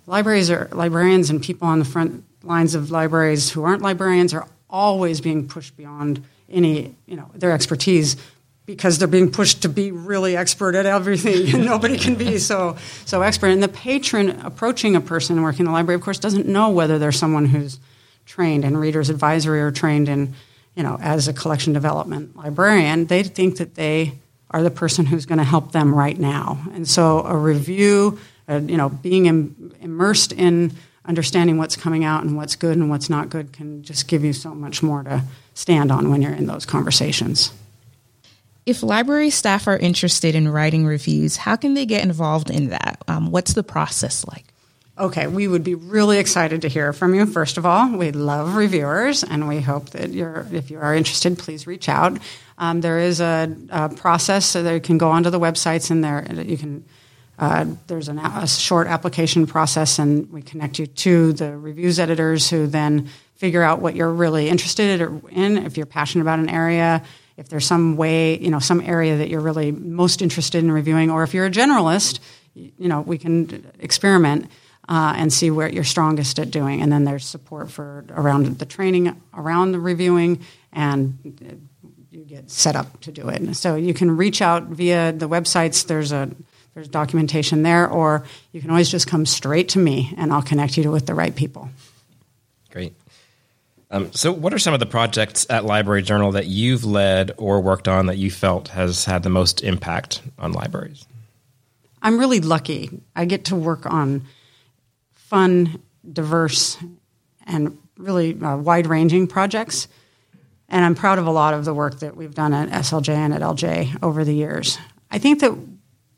libraries 0.08 0.50
are 0.50 0.68
librarians 0.72 1.30
and 1.30 1.40
people 1.40 1.68
on 1.68 1.78
the 1.78 1.84
front 1.84 2.24
lines 2.42 2.74
of 2.74 2.90
libraries 2.90 3.50
who 3.50 3.62
aren't 3.62 3.82
librarians 3.82 4.34
are 4.34 4.48
always 4.68 5.20
being 5.20 5.46
pushed 5.46 5.76
beyond 5.76 6.24
any 6.50 6.96
you 7.06 7.14
know 7.14 7.30
their 7.32 7.52
expertise 7.52 8.16
because 8.66 8.98
they're 8.98 9.06
being 9.06 9.30
pushed 9.30 9.62
to 9.62 9.68
be 9.68 9.92
really 9.92 10.36
expert 10.36 10.74
at 10.74 10.86
everything 10.86 11.54
and 11.54 11.64
nobody 11.72 11.96
can 11.96 12.16
be 12.16 12.38
so 12.38 12.76
so 13.04 13.22
expert 13.22 13.46
and 13.46 13.62
the 13.62 13.68
patron 13.68 14.30
approaching 14.40 14.96
a 14.96 15.00
person 15.00 15.40
working 15.40 15.60
in 15.60 15.66
the 15.66 15.72
library 15.72 15.94
of 15.94 16.02
course 16.02 16.18
doesn't 16.18 16.46
know 16.46 16.68
whether 16.68 16.98
there's 16.98 17.18
someone 17.18 17.46
who's 17.46 17.78
trained 18.26 18.64
in 18.64 18.76
readers 18.76 19.10
advisory 19.10 19.60
or 19.60 19.70
trained 19.70 20.08
in, 20.08 20.34
you 20.74 20.82
know, 20.82 20.98
as 21.00 21.28
a 21.28 21.32
collection 21.32 21.72
development 21.72 22.36
librarian, 22.36 23.06
they 23.06 23.22
think 23.22 23.58
that 23.58 23.74
they 23.74 24.12
are 24.50 24.62
the 24.62 24.70
person 24.70 25.06
who's 25.06 25.26
going 25.26 25.38
to 25.38 25.44
help 25.44 25.72
them 25.72 25.94
right 25.94 26.18
now. 26.18 26.62
And 26.72 26.88
so 26.88 27.24
a 27.24 27.36
review, 27.36 28.18
uh, 28.48 28.60
you 28.64 28.76
know, 28.76 28.88
being 28.88 29.26
Im- 29.26 29.74
immersed 29.80 30.32
in 30.32 30.72
understanding 31.04 31.58
what's 31.58 31.76
coming 31.76 32.04
out 32.04 32.24
and 32.24 32.36
what's 32.36 32.56
good 32.56 32.76
and 32.76 32.88
what's 32.88 33.10
not 33.10 33.28
good 33.28 33.52
can 33.52 33.82
just 33.82 34.08
give 34.08 34.24
you 34.24 34.32
so 34.32 34.54
much 34.54 34.82
more 34.82 35.02
to 35.02 35.22
stand 35.54 35.92
on 35.92 36.10
when 36.10 36.22
you're 36.22 36.32
in 36.32 36.46
those 36.46 36.64
conversations. 36.64 37.52
If 38.64 38.82
library 38.82 39.28
staff 39.28 39.66
are 39.68 39.76
interested 39.76 40.34
in 40.34 40.48
writing 40.48 40.86
reviews, 40.86 41.36
how 41.36 41.56
can 41.56 41.74
they 41.74 41.84
get 41.84 42.02
involved 42.02 42.48
in 42.48 42.70
that? 42.70 43.02
Um, 43.06 43.30
what's 43.30 43.52
the 43.52 43.62
process 43.62 44.26
like? 44.26 44.53
Okay, 44.96 45.26
we 45.26 45.48
would 45.48 45.64
be 45.64 45.74
really 45.74 46.18
excited 46.18 46.62
to 46.62 46.68
hear 46.68 46.92
from 46.92 47.16
you. 47.16 47.26
First 47.26 47.58
of 47.58 47.66
all, 47.66 47.90
we 47.96 48.12
love 48.12 48.54
reviewers, 48.54 49.24
and 49.24 49.48
we 49.48 49.60
hope 49.60 49.90
that 49.90 50.10
you're, 50.10 50.46
if 50.52 50.70
you 50.70 50.78
are 50.78 50.94
interested, 50.94 51.36
please 51.36 51.66
reach 51.66 51.88
out. 51.88 52.16
Um, 52.58 52.80
there 52.80 53.00
is 53.00 53.20
a, 53.20 53.56
a, 53.70 53.88
process 53.88 54.46
so 54.46 54.62
that 54.62 54.72
you 54.72 54.80
can 54.80 54.96
go 54.96 55.10
onto 55.10 55.30
the 55.30 55.40
websites, 55.40 55.90
and 55.90 56.04
there 56.04 56.24
you 56.44 56.56
can. 56.56 56.84
Uh, 57.36 57.66
there's 57.88 58.06
an, 58.06 58.20
a 58.20 58.46
short 58.46 58.86
application 58.86 59.48
process, 59.48 59.98
and 59.98 60.30
we 60.30 60.42
connect 60.42 60.78
you 60.78 60.86
to 60.86 61.32
the 61.32 61.56
reviews 61.56 61.98
editors, 61.98 62.48
who 62.48 62.68
then 62.68 63.08
figure 63.34 63.64
out 63.64 63.80
what 63.80 63.96
you're 63.96 64.12
really 64.12 64.48
interested 64.48 65.00
in. 65.00 65.58
If 65.58 65.76
you're 65.76 65.86
passionate 65.86 66.22
about 66.22 66.38
an 66.38 66.48
area, 66.48 67.02
if 67.36 67.48
there's 67.48 67.66
some 67.66 67.96
way, 67.96 68.38
you 68.38 68.48
know, 68.48 68.60
some 68.60 68.80
area 68.80 69.16
that 69.16 69.28
you're 69.28 69.40
really 69.40 69.72
most 69.72 70.22
interested 70.22 70.62
in 70.62 70.70
reviewing, 70.70 71.10
or 71.10 71.24
if 71.24 71.34
you're 71.34 71.46
a 71.46 71.50
generalist, 71.50 72.20
you 72.54 72.88
know, 72.88 73.00
we 73.00 73.18
can 73.18 73.72
experiment 73.80 74.48
uh, 74.88 75.14
and 75.16 75.32
see 75.32 75.50
where 75.50 75.68
you're 75.68 75.84
strongest 75.84 76.38
at 76.38 76.50
doing. 76.50 76.82
And 76.82 76.92
then 76.92 77.04
there's 77.04 77.24
support 77.24 77.70
for 77.70 78.04
around 78.10 78.58
the 78.58 78.66
training 78.66 79.20
around 79.32 79.72
the 79.72 79.80
reviewing, 79.80 80.44
and 80.72 81.18
you 82.10 82.24
get 82.24 82.50
set 82.50 82.76
up 82.76 83.00
to 83.00 83.12
do 83.12 83.28
it. 83.28 83.54
So 83.54 83.76
you 83.76 83.94
can 83.94 84.16
reach 84.16 84.42
out 84.42 84.64
via 84.64 85.12
the 85.12 85.28
websites. 85.28 85.86
There's 85.86 86.12
a 86.12 86.30
there's 86.74 86.88
documentation 86.88 87.62
there, 87.62 87.88
or 87.88 88.24
you 88.52 88.60
can 88.60 88.70
always 88.70 88.88
just 88.88 89.06
come 89.06 89.26
straight 89.26 89.68
to 89.70 89.78
me, 89.78 90.12
and 90.16 90.32
I'll 90.32 90.42
connect 90.42 90.76
you 90.76 90.82
to, 90.84 90.90
with 90.90 91.06
the 91.06 91.14
right 91.14 91.34
people. 91.34 91.68
Great. 92.70 92.94
Um, 93.90 94.12
so, 94.12 94.32
what 94.32 94.52
are 94.52 94.58
some 94.58 94.74
of 94.74 94.80
the 94.80 94.86
projects 94.86 95.46
at 95.48 95.64
Library 95.64 96.02
Journal 96.02 96.32
that 96.32 96.46
you've 96.46 96.84
led 96.84 97.30
or 97.36 97.60
worked 97.60 97.86
on 97.86 98.06
that 98.06 98.18
you 98.18 98.28
felt 98.28 98.68
has 98.68 99.04
had 99.04 99.22
the 99.22 99.30
most 99.30 99.62
impact 99.62 100.20
on 100.36 100.52
libraries? 100.52 101.06
I'm 102.02 102.18
really 102.18 102.40
lucky. 102.40 103.00
I 103.14 103.24
get 103.24 103.46
to 103.46 103.56
work 103.56 103.86
on 103.86 104.24
fun, 105.34 105.82
diverse, 106.12 106.78
and 107.44 107.76
really 107.96 108.40
uh, 108.40 108.56
wide 108.56 108.86
ranging 108.86 109.26
projects. 109.26 109.88
And 110.68 110.84
I'm 110.84 110.94
proud 110.94 111.18
of 111.18 111.26
a 111.26 111.32
lot 111.32 111.54
of 111.54 111.64
the 111.64 111.74
work 111.74 111.98
that 111.98 112.16
we've 112.16 112.36
done 112.36 112.52
at 112.52 112.68
SLJ 112.68 113.08
and 113.08 113.34
at 113.34 113.40
LJ 113.40 114.00
over 114.00 114.24
the 114.24 114.32
years. 114.32 114.78
I 115.10 115.18
think 115.18 115.40
that 115.40 115.52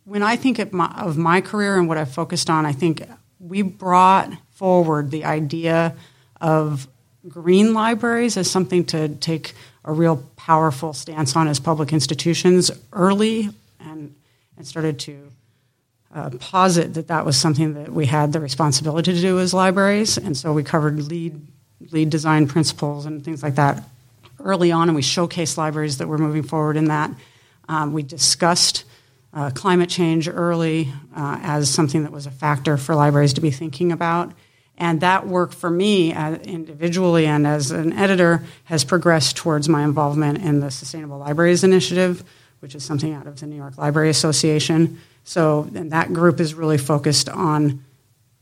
when 0.04 0.22
I 0.22 0.36
think 0.36 0.58
of 0.58 0.70
my, 0.74 0.92
of 0.98 1.16
my 1.16 1.40
career 1.40 1.78
and 1.78 1.88
what 1.88 1.96
I've 1.96 2.12
focused 2.12 2.50
on, 2.50 2.66
I 2.66 2.72
think 2.72 3.08
we 3.40 3.62
brought 3.62 4.34
forward 4.50 5.10
the 5.10 5.24
idea 5.24 5.96
of 6.38 6.86
green 7.26 7.72
libraries 7.72 8.36
as 8.36 8.50
something 8.50 8.84
to 8.84 9.08
take 9.08 9.54
a 9.82 9.92
real 9.94 10.18
powerful 10.36 10.92
stance 10.92 11.34
on 11.34 11.48
as 11.48 11.58
public 11.58 11.90
institutions 11.90 12.70
early 12.92 13.48
and, 13.80 14.14
and 14.58 14.66
started 14.66 14.98
to 15.00 15.32
uh, 16.16 16.30
posit 16.40 16.94
that 16.94 17.08
that 17.08 17.24
was 17.24 17.36
something 17.36 17.74
that 17.74 17.92
we 17.92 18.06
had 18.06 18.32
the 18.32 18.40
responsibility 18.40 19.12
to 19.12 19.20
do 19.20 19.38
as 19.38 19.52
libraries, 19.52 20.16
and 20.16 20.36
so 20.36 20.52
we 20.52 20.64
covered 20.64 20.98
lead 21.02 21.40
LEED 21.92 22.10
design 22.10 22.48
principles 22.48 23.06
and 23.06 23.24
things 23.24 23.42
like 23.42 23.56
that 23.56 23.84
early 24.40 24.72
on, 24.72 24.88
and 24.88 24.96
we 24.96 25.02
showcased 25.02 25.56
libraries 25.56 25.98
that 25.98 26.08
were 26.08 26.18
moving 26.18 26.42
forward 26.42 26.76
in 26.76 26.86
that. 26.86 27.10
Um, 27.68 27.92
we 27.92 28.02
discussed 28.02 28.84
uh, 29.34 29.50
climate 29.50 29.90
change 29.90 30.28
early 30.28 30.90
uh, 31.14 31.38
as 31.42 31.68
something 31.68 32.04
that 32.04 32.12
was 32.12 32.26
a 32.26 32.30
factor 32.30 32.76
for 32.76 32.94
libraries 32.94 33.34
to 33.34 33.40
be 33.40 33.50
thinking 33.50 33.92
about. 33.92 34.32
And 34.78 35.00
that 35.00 35.26
work 35.26 35.52
for 35.52 35.70
me 35.70 36.12
uh, 36.12 36.36
individually 36.36 37.26
and 37.26 37.46
as 37.46 37.70
an 37.70 37.92
editor 37.92 38.42
has 38.64 38.84
progressed 38.84 39.36
towards 39.36 39.68
my 39.68 39.84
involvement 39.84 40.38
in 40.38 40.60
the 40.60 40.70
Sustainable 40.70 41.18
Libraries 41.18 41.64
Initiative, 41.64 42.24
which 42.60 42.74
is 42.74 42.84
something 42.84 43.12
out 43.12 43.26
of 43.26 43.40
the 43.40 43.46
New 43.46 43.56
York 43.56 43.78
Library 43.78 44.10
Association. 44.10 44.98
So, 45.28 45.68
that 45.72 46.12
group 46.12 46.40
is 46.40 46.54
really 46.54 46.78
focused 46.78 47.28
on 47.28 47.84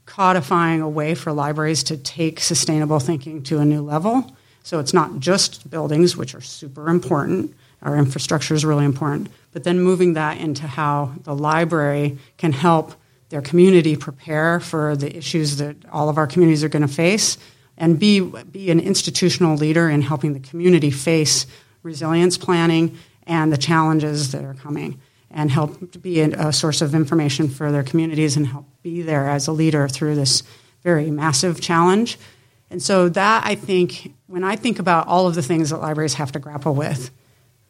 codifying 0.06 0.80
a 0.80 0.88
way 0.88 1.14
for 1.14 1.32
libraries 1.32 1.82
to 1.84 1.96
take 1.96 2.40
sustainable 2.40 3.00
thinking 3.00 3.42
to 3.44 3.58
a 3.58 3.64
new 3.64 3.82
level. 3.82 4.36
So 4.62 4.78
it's 4.78 4.94
not 4.94 5.18
just 5.18 5.68
buildings, 5.70 6.16
which 6.16 6.34
are 6.34 6.40
super 6.40 6.88
important, 6.88 7.54
our 7.82 7.96
infrastructure 7.96 8.54
is 8.54 8.64
really 8.64 8.84
important, 8.84 9.28
but 9.52 9.64
then 9.64 9.80
moving 9.80 10.14
that 10.14 10.38
into 10.38 10.66
how 10.66 11.12
the 11.22 11.34
library 11.34 12.18
can 12.38 12.52
help 12.52 12.92
their 13.28 13.42
community 13.42 13.96
prepare 13.96 14.60
for 14.60 14.96
the 14.96 15.14
issues 15.16 15.56
that 15.56 15.76
all 15.90 16.08
of 16.08 16.18
our 16.18 16.26
communities 16.26 16.62
are 16.64 16.68
going 16.68 16.86
to 16.86 16.88
face 16.88 17.36
and 17.76 17.98
be, 17.98 18.20
be 18.20 18.70
an 18.70 18.78
institutional 18.78 19.56
leader 19.56 19.90
in 19.90 20.00
helping 20.00 20.32
the 20.32 20.40
community 20.40 20.90
face 20.90 21.46
resilience 21.82 22.38
planning 22.38 22.96
and 23.26 23.52
the 23.52 23.58
challenges 23.58 24.32
that 24.32 24.44
are 24.44 24.54
coming 24.54 25.00
and 25.34 25.50
help 25.50 26.00
be 26.00 26.20
a, 26.20 26.52
source 26.52 26.80
of 26.80 26.94
information 26.94 27.48
for 27.48 27.72
their 27.72 27.82
communities 27.82 28.36
and 28.36 28.46
help 28.46 28.66
be 28.82 29.02
there 29.02 29.28
as 29.28 29.48
a 29.48 29.52
leader 29.52 29.88
through 29.88 30.14
this 30.14 30.44
very 30.82 31.10
massive 31.10 31.60
challenge. 31.60 32.16
And 32.70 32.80
so, 32.80 33.08
that 33.10 33.44
I 33.44 33.56
think, 33.56 34.14
when 34.26 34.44
I 34.44 34.56
think 34.56 34.78
about 34.78 35.08
all 35.08 35.26
of 35.26 35.34
the 35.34 35.42
things 35.42 35.70
that 35.70 35.78
libraries 35.78 36.14
have 36.14 36.32
to 36.32 36.38
grapple 36.38 36.74
with, 36.74 37.10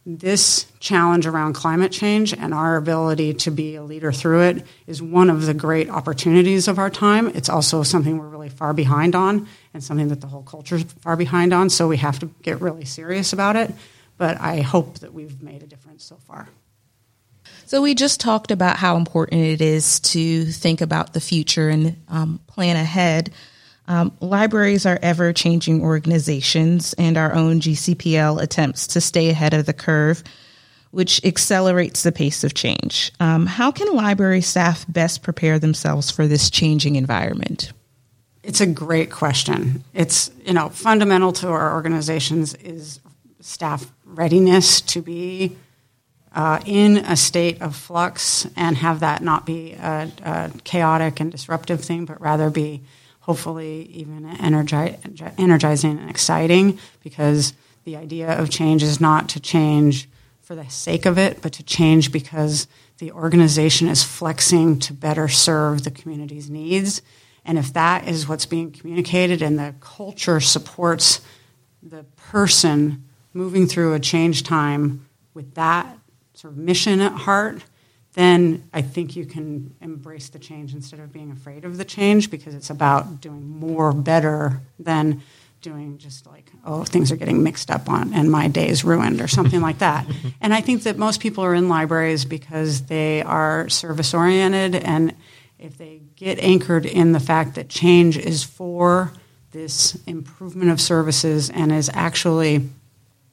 this 0.07 0.67
challenge 0.81 1.27
around 1.27 1.55
climate 1.55 1.91
change 1.91 2.35
and 2.35 2.53
our 2.53 2.77
ability 2.77 3.33
to 3.33 3.51
be 3.51 3.77
a 3.77 3.83
leader 3.83 4.13
through 4.13 4.43
it 4.43 4.67
is 4.87 5.01
one 5.01 5.31
of 5.31 5.47
the 5.47 5.55
great 5.55 5.89
opportunities 5.89 6.69
of 6.69 6.79
our 6.79 6.91
time. 6.91 7.29
It's 7.29 7.49
also 7.49 7.83
something 7.83 8.19
we're 8.19 8.29
really 8.29 8.51
far 8.51 8.75
behind 8.75 9.15
on 9.15 9.49
and 9.73 9.83
something 9.83 10.09
that 10.09 10.21
the 10.21 10.27
whole 10.27 10.43
culture 10.43 10.77
is 10.77 10.85
far 11.01 11.17
behind 11.17 11.55
on, 11.55 11.71
so 11.71 11.89
we 11.89 11.97
have 11.97 12.19
to 12.19 12.27
get 12.43 12.61
really 12.61 12.85
serious 12.85 13.33
about 13.33 13.57
it. 13.57 13.73
But 14.19 14.39
I 14.39 14.61
hope 14.61 14.99
that 14.99 15.15
we've 15.15 15.43
made 15.43 15.63
a 15.63 15.67
difference 15.67 16.05
so 16.05 16.17
far. 16.17 16.51
So, 17.67 17.83
we 17.83 17.95
just 17.95 18.21
talked 18.21 18.51
about 18.51 18.77
how 18.77 18.97
important 18.97 19.43
it 19.43 19.61
is 19.61 20.01
to 20.01 20.45
think 20.45 20.81
about 20.81 21.13
the 21.13 21.21
future 21.21 21.69
and 21.69 21.97
um, 22.09 22.41
plan 22.47 22.77
ahead. 22.77 23.33
Um, 23.87 24.17
libraries 24.21 24.87
are 24.87 24.99
ever 25.03 25.33
changing 25.33 25.83
organizations, 25.83 26.95
and 26.95 27.17
our 27.17 27.35
own 27.35 27.61
GCPL 27.61 28.41
attempts 28.41 28.87
to 28.89 29.01
stay 29.01 29.29
ahead 29.29 29.53
of 29.53 29.67
the 29.67 29.73
curve, 29.73 30.23
which 30.91 31.23
accelerates 31.25 32.03
the 32.03 32.13
pace 32.13 32.45
of 32.45 32.55
change. 32.55 33.13
Um, 33.21 33.47
how 33.47 33.71
can 33.71 33.95
library 33.95 34.41
staff 34.41 34.87
best 34.89 35.23
prepare 35.23 35.59
themselves 35.59 36.11
for 36.11 36.27
this 36.27 36.49
changing 36.51 36.97
environment? 36.97 37.73
It's 38.43 38.61
a 38.61 38.67
great 38.67 39.11
question. 39.11 39.85
It's 39.95 40.31
you 40.45 40.53
know 40.53 40.69
fundamental 40.69 41.33
to 41.33 41.49
our 41.49 41.75
organizations 41.75 42.55
is 42.55 43.01
staff 43.41 43.91
readiness 44.05 44.81
to 44.81 45.03
be 45.03 45.57
uh, 46.35 46.61
in 46.67 46.97
a 46.99 47.17
state 47.17 47.63
of 47.63 47.77
flux 47.77 48.47
and 48.57 48.77
have 48.77 49.01
that 49.01 49.23
not 49.23 49.47
be 49.47 49.73
a, 49.75 50.11
a, 50.25 50.51
chaotic 50.65 51.21
and 51.21 51.31
disruptive 51.31 51.83
thing, 51.83 52.05
but 52.05 52.21
rather 52.21 52.51
be 52.51 52.83
hopefully 53.21 53.83
even 53.93 54.25
energi- 54.37 54.99
energizing 55.39 55.99
and 55.99 56.11
exciting 56.11 56.79
because 57.03 57.55
the 57.85 57.97
idea 57.97 58.37
of 58.39 58.51
change 58.51 58.83
is 58.83 59.01
not 59.01 59.29
to 59.29 59.41
change 59.41 60.09
for 60.43 60.55
the 60.55 60.69
sake 60.69 61.07
of 61.07 61.19
it, 61.19 61.41
but 61.41 61.53
to 61.53 61.63
change 61.63 62.11
because 62.11 62.67
the 62.99 63.13
organization 63.13 63.89
is 63.89 64.03
flexing 64.03 64.79
to 64.79 64.93
better 64.93 65.29
serve 65.29 65.85
the 65.85 65.91
community's 65.91 66.51
needs. 66.51 67.01
And 67.45 67.59
if 67.59 67.73
that 67.75 68.09
is 68.09 68.29
what's 68.29 68.47
being 68.47 68.73
communicated 68.73 69.41
and 69.41 69.59
the 69.59 69.75
culture 69.81 70.41
supports 70.41 71.21
the 71.83 72.05
person 72.17 73.05
moving 73.33 73.67
through 73.67 73.95
a 73.95 74.01
change 74.01 74.43
time 74.43 75.07
with 75.33 75.55
that 75.55 75.99
sort 76.45 76.53
of 76.53 76.59
mission 76.59 77.01
at 77.01 77.13
heart, 77.13 77.65
then 78.13 78.69
I 78.75 78.83
think 78.83 79.17
you 79.17 79.25
can 79.25 79.75
embrace 79.81 80.29
the 80.29 80.39
change 80.39 80.75
instead 80.75 81.01
of 81.01 81.11
being 81.11 81.31
afraid 81.31 81.65
of 81.65 81.79
the 81.79 81.87
change 81.87 82.31
because 82.31 82.55
it's 82.55 82.69
about 82.69 83.23
doing 83.23 83.49
more 83.49 83.95
better 83.95 84.61
than 84.79 85.23
doing 85.63 85.97
just 85.97 86.27
like, 86.27 86.53
oh, 86.67 86.85
things 86.85 87.11
are 87.11 87.17
getting 87.17 87.43
mixed 87.43 87.71
up 87.71 87.89
on 87.89 88.13
and 88.13 88.31
my 88.31 88.49
day 88.49 88.69
is 88.69 88.85
ruined 88.85 89.23
or 89.23 89.27
something 89.27 89.63
like 89.63 89.79
that. 89.79 90.07
And 90.43 90.53
I 90.53 90.61
think 90.61 90.83
that 90.83 90.99
most 90.99 91.23
people 91.23 91.43
are 91.43 91.55
in 91.55 91.71
libraries 91.71 92.27
because 92.27 92.83
they 92.83 93.23
are 93.23 93.71
service 93.71 94.13
oriented 94.13 94.75
and 94.75 95.15
if 95.59 95.79
they 95.79 96.03
get 96.15 96.39
anchored 96.41 96.85
in 96.85 97.13
the 97.13 97.21
fact 97.21 97.55
that 97.55 97.71
change 97.71 98.19
is 98.19 98.45
for 98.45 99.15
this 99.53 99.99
improvement 100.07 100.71
of 100.71 100.79
services 100.79 101.49
and 101.49 101.73
is 101.73 101.91
actually 101.95 102.69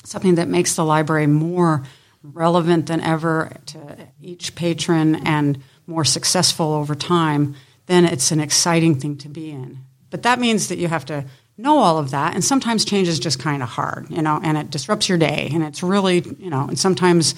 something 0.06 0.36
that 0.36 0.48
makes 0.48 0.78
the 0.78 0.86
library 0.86 1.28
more 1.28 1.84
relevant 2.24 2.86
than 2.86 3.02
ever 3.02 3.52
to 3.68 4.08
each 4.22 4.56
patron 4.56 5.16
and 5.28 5.62
more 5.88 6.06
successful 6.06 6.74
over 6.74 6.96
time, 6.96 7.56
then 7.88 8.06
it's 8.06 8.32
an 8.32 8.40
exciting 8.40 9.00
thing 9.00 9.18
to 9.18 9.30
be 9.30 9.50
in. 9.50 9.80
But 10.10 10.24
that 10.24 10.40
means 10.40 10.68
that 10.68 10.78
you 10.78 10.88
have 10.88 11.06
to 11.06 11.26
know 11.58 11.80
all 11.80 11.98
of 11.98 12.12
that, 12.12 12.34
and 12.34 12.44
sometimes 12.44 12.86
change 12.86 13.08
is 13.08 13.20
just 13.20 13.40
kind 13.40 13.62
of 13.62 13.70
hard, 13.70 14.10
you 14.10 14.22
know, 14.22 14.40
and 14.44 14.58
it 14.58 14.70
disrupts 14.70 15.10
your 15.10 15.18
day, 15.18 15.50
and 15.54 15.64
it's 15.64 15.84
really, 15.84 16.20
you 16.40 16.50
know, 16.50 16.66
and 16.68 16.80
sometimes 16.80 17.36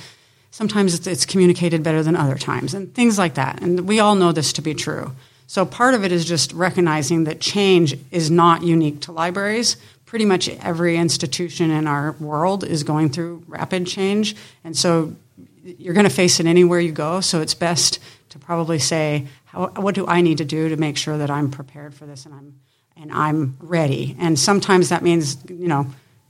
sometimes 0.52 0.94
it's, 0.94 1.08
it's 1.08 1.25
communicated 1.25 1.82
better 1.82 2.04
than 2.04 2.16
other 2.16 2.38
times, 2.38 2.74
and 2.74 2.94
things 2.94 3.18
like 3.18 3.34
that. 3.34 3.62
And 3.62 3.88
we 3.88 4.00
all 4.00 4.16
know 4.16 4.32
this 4.32 4.54
to 4.54 4.62
be 4.62 4.75
true. 4.75 5.12
So 5.48 5.66
part 5.66 5.94
of 5.94 6.06
it 6.06 6.12
is 6.12 6.25
just 6.25 6.54
recognizing 6.54 7.25
that 7.25 7.40
change 7.40 7.98
is 8.12 8.32
not 8.32 8.63
unique 8.63 9.02
to 9.02 9.12
libraries, 9.12 9.78
pretty 10.13 10.25
much 10.25 10.48
every 10.48 10.96
institution 10.96 11.72
in 11.72 11.88
our 11.88 12.12
world 12.20 12.63
is 12.63 12.84
going 12.84 13.10
through 13.10 13.43
rapid 13.48 13.88
change. 13.88 14.36
And 14.63 14.77
so 14.77 15.15
you're 15.63 15.96
going 15.96 16.08
to 16.08 16.13
face 16.13 16.39
it 16.39 16.46
anywhere 16.46 16.79
you 16.79 16.91
go. 16.91 17.20
So 17.20 17.41
it's 17.41 17.55
best 17.55 17.98
to 18.29 18.38
probably 18.38 18.77
say, 18.77 19.25
how, 19.46 19.70
what 19.70 19.96
do 19.96 20.05
I 20.05 20.22
need 20.22 20.38
to 20.38 20.46
do 20.46 20.70
to 20.70 20.77
make 20.77 20.98
sure 20.98 21.17
that 21.17 21.32
I'm 21.32 21.50
prepared 21.50 21.96
for 21.96 22.05
this 22.05 22.27
and 22.27 22.36
I'm 22.36 22.60
and 22.96 23.12
I'm 23.12 23.58
ready. 23.60 24.15
And 24.20 24.38
sometimes 24.38 24.89
that 24.89 25.01
means 25.01 25.36
you 25.50 25.67
know 25.67 25.88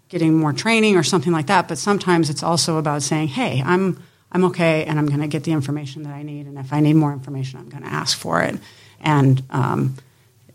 getting 0.08 0.34
more 0.34 0.54
training 0.54 0.96
or 0.96 1.04
something 1.04 1.34
like 1.34 1.48
that. 1.48 1.68
But 1.68 1.78
sometimes 1.78 2.30
it's 2.30 2.42
also 2.42 2.78
about 2.78 3.02
saying, 3.02 3.28
hey, 3.28 3.62
I'm 3.66 4.02
I'm 4.32 4.46
okay, 4.46 4.86
and 4.86 4.98
I'm 4.98 5.08
going 5.08 5.20
to 5.20 5.28
get 5.28 5.44
the 5.44 5.52
information 5.52 6.04
that 6.04 6.14
I 6.14 6.24
need. 6.24 6.46
And 6.46 6.58
if 6.58 6.72
I 6.72 6.80
need 6.80 6.94
more 6.94 7.12
information, 7.12 7.60
I'm 7.60 7.68
going 7.68 7.84
to 7.84 7.90
ask 7.90 8.18
for 8.18 8.42
it. 8.44 8.58
And 9.02 9.44
um, 9.50 9.98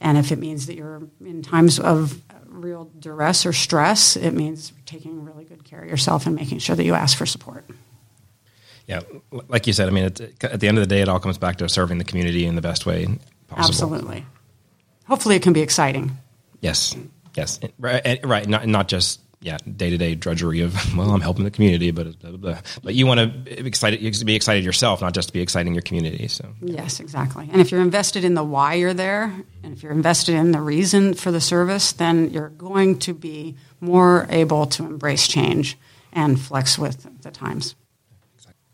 and 0.00 0.16
if 0.16 0.32
it 0.32 0.38
means 0.38 0.66
that 0.66 0.76
you're 0.76 1.02
in 1.25 1.42
times 1.42 1.78
of 1.78 2.23
real 2.61 2.91
duress 2.99 3.47
or 3.47 3.53
stress, 3.53 4.17
it 4.17 4.33
means 4.33 4.73
taking 4.87 5.25
really 5.25 5.45
good 5.45 5.65
care 5.65 5.83
of 5.83 5.88
yourself 5.88 6.27
and 6.27 6.35
making 6.35 6.59
sure 6.59 6.77
that 6.77 6.85
you 6.85 6.95
ask 6.95 7.17
for 7.17 7.27
support. 7.27 7.65
Yeah, 8.87 9.00
like 9.49 9.67
you 9.67 9.73
said, 9.73 9.88
I 9.88 9.91
mean, 9.91 10.05
at 10.05 10.61
the 10.61 10.69
end 10.69 10.79
of 10.79 10.83
the 10.83 10.87
day, 10.87 11.03
it 11.03 11.09
all 11.09 11.21
comes 11.21 11.37
back 11.37 11.57
to 11.57 11.69
serving 11.69 11.99
the 11.99 12.05
community 12.05 12.47
in 12.47 12.55
the 12.55 12.62
best 12.62 12.87
way 12.87 13.07
possible. 13.49 13.95
Absolutely. 13.95 14.27
Hopefully, 15.07 15.37
it 15.37 15.43
can 15.43 15.53
be 15.53 15.61
exciting. 15.61 16.17
Yes, 16.61 16.97
yes, 17.35 17.61
right. 17.79 18.21
right. 18.25 18.49
Not 18.49 18.67
not 18.67 18.88
just 18.88 19.21
yeah 19.40 19.57
day 19.76 19.90
to 19.90 19.97
day 19.97 20.14
drudgery 20.14 20.61
of 20.61 20.75
well, 20.97 21.11
I'm 21.11 21.21
helping 21.21 21.45
the 21.45 21.50
community, 21.50 21.90
but 21.90 22.18
blah, 22.18 22.30
blah, 22.30 22.38
blah. 22.38 22.61
but 22.83 22.95
you 22.95 23.07
want 23.07 23.21
to 23.21 23.26
be 23.28 23.66
excited, 23.66 24.26
be 24.26 24.35
excited 24.35 24.64
yourself, 24.64 25.00
not 25.00 25.14
just 25.14 25.28
to 25.28 25.33
be 25.33 25.40
exciting 25.40 25.75
your 25.75 25.83
community. 25.83 26.28
So 26.28 26.54
yes, 26.61 27.00
exactly. 27.00 27.49
And 27.52 27.61
if 27.61 27.71
you're 27.71 27.80
invested 27.80 28.25
in 28.25 28.35
the 28.35 28.45
why 28.45 28.75
you're 28.75 28.95
there, 28.95 29.25
and 29.62 29.73
if 29.73 29.83
you're 29.83 29.92
invested 29.92 30.35
in 30.35 30.52
the 30.52 30.61
reason 30.61 31.14
for 31.14 31.30
the 31.30 31.40
service, 31.40 31.92
then 31.92 32.30
you're 32.30 32.50
going 32.50 32.99
to 33.00 33.14
be 33.14 33.57
more 33.80 34.26
able 34.30 34.66
to 34.66 34.85
embrace 34.85 35.28
change 35.28 35.78
and 36.12 36.40
flex 36.40 36.78
with 36.78 37.07
the 37.23 37.30
times. 37.30 37.75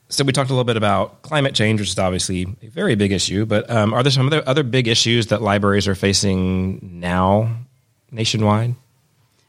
So 0.09 0.23
we 0.23 0.33
talked 0.33 0.51
a 0.51 0.53
little 0.53 0.65
bit 0.65 0.77
about 0.77 1.23
climate 1.23 1.55
change, 1.55 1.81
which 1.81 1.89
is 1.89 1.99
obviously 1.99 2.47
a 2.63 2.69
very 2.69 2.95
big 2.95 3.11
issue. 3.11 3.47
But 3.47 3.69
um, 3.71 3.93
are 3.93 4.03
there 4.03 4.13
some 4.13 4.27
other 4.27 4.43
other 4.47 4.63
big 4.63 4.87
issues 4.87 5.29
that 5.29 5.43
libraries 5.43 5.89
are 5.89 5.95
facing 5.95 7.01
now 7.01 7.57
nationwide? 8.11 8.77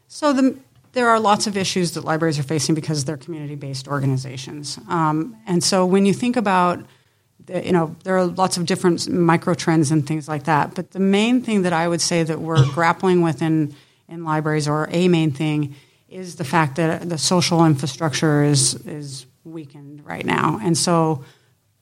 So 0.08 0.34
the, 0.34 0.58
there 0.96 1.10
are 1.10 1.20
lots 1.20 1.46
of 1.46 1.58
issues 1.58 1.92
that 1.92 2.06
libraries 2.06 2.40
are 2.40 2.44
facing 2.44 2.74
because 2.74 3.04
they're 3.04 3.18
community 3.18 3.56
based 3.56 3.88
organizations. 3.88 4.80
Um, 4.88 5.36
and 5.46 5.64
so 5.64 5.86
when 5.86 6.06
you 6.06 6.14
think 6.14 6.38
about 6.38 6.84
you 7.48 7.74
know 7.74 7.96
there 8.04 8.18
are 8.18 8.26
lots 8.26 8.58
of 8.58 8.66
different 8.66 9.08
micro 9.08 9.54
trends 9.54 9.92
and 9.92 10.08
things 10.08 10.28
like 10.28 10.46
that. 10.46 10.74
But 10.74 10.92
the 10.92 11.00
main 11.00 11.42
thing 11.42 11.62
that 11.62 11.74
I 11.74 11.88
would 11.88 12.02
say 12.02 12.24
that 12.24 12.40
we're 12.40 12.66
grappling 12.74 13.22
with 13.22 13.42
in 13.42 13.76
in 14.08 14.24
libraries, 14.24 14.68
or 14.68 14.88
a 14.92 15.08
main 15.08 15.32
thing, 15.32 15.76
is 16.10 16.38
the 16.38 16.44
fact 16.44 16.78
that 16.78 17.08
the 17.08 17.18
social 17.18 17.66
infrastructure 17.66 18.44
is 18.44 18.76
is 18.86 19.26
weakened 19.44 20.06
right 20.06 20.26
now. 20.26 20.60
And 20.64 20.78
so 20.78 21.24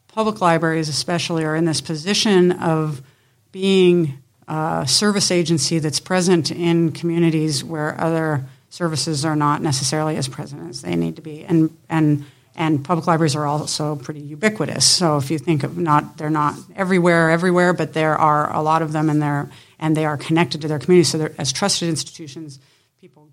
public 0.08 0.42
libraries, 0.42 0.90
especially, 0.90 1.46
are 1.46 1.56
in 1.56 1.66
this 1.66 1.82
position 1.82 2.52
of 2.52 3.02
being 3.52 4.22
a 4.48 4.86
service 4.88 5.32
agency 5.32 5.80
that's 5.80 6.00
present 6.00 6.52
in 6.52 6.92
communities 6.92 7.64
where 7.64 8.00
other 8.02 8.46
services 8.74 9.24
are 9.24 9.36
not 9.36 9.62
necessarily 9.62 10.18
as 10.18 10.28
present 10.28 10.68
as 10.68 10.82
they 10.82 10.96
need 10.96 11.16
to 11.16 11.22
be. 11.22 11.46
And, 11.46 11.78
and, 11.90 12.26
and 12.56 12.84
public 12.84 13.06
libraries 13.06 13.36
are 13.36 13.46
also 13.46 13.96
pretty 13.98 14.22
ubiquitous. 14.22 14.84
So 14.84 15.18
if 15.18 15.30
you 15.30 15.38
think 15.38 15.62
of 15.62 15.78
not, 15.78 16.18
they're 16.18 16.32
not 16.32 16.56
everywhere, 16.76 17.30
everywhere, 17.30 17.74
but 17.74 17.94
there 17.94 18.16
are 18.18 18.52
a 18.52 18.64
lot 18.64 18.82
of 18.82 18.92
them 18.92 19.12
and 19.12 19.22
they're, 19.22 19.48
and 19.78 19.96
they 19.96 20.06
are 20.06 20.18
connected 20.18 20.62
to 20.62 20.68
their 20.68 20.80
community. 20.80 21.04
So 21.04 21.30
as 21.38 21.54
trusted 21.54 21.88
institutions, 21.88 22.58
people 23.00 23.30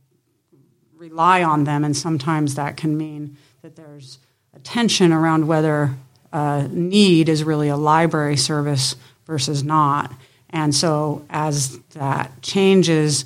rely 0.94 1.42
on 1.42 1.64
them, 1.64 1.84
and 1.84 1.96
sometimes 1.96 2.56
that 2.56 2.76
can 2.76 2.98
mean 2.98 3.38
that 3.62 3.76
there's 3.76 4.18
a 4.54 4.58
tension 4.58 5.10
around 5.10 5.48
whether 5.48 5.94
uh, 6.34 6.68
need 6.70 7.30
is 7.30 7.44
really 7.44 7.70
a 7.70 7.78
library 7.78 8.36
service 8.36 8.94
versus 9.24 9.64
not. 9.64 10.12
And 10.50 10.74
so, 10.74 11.24
as 11.30 11.78
that 11.94 12.42
changes 12.42 13.24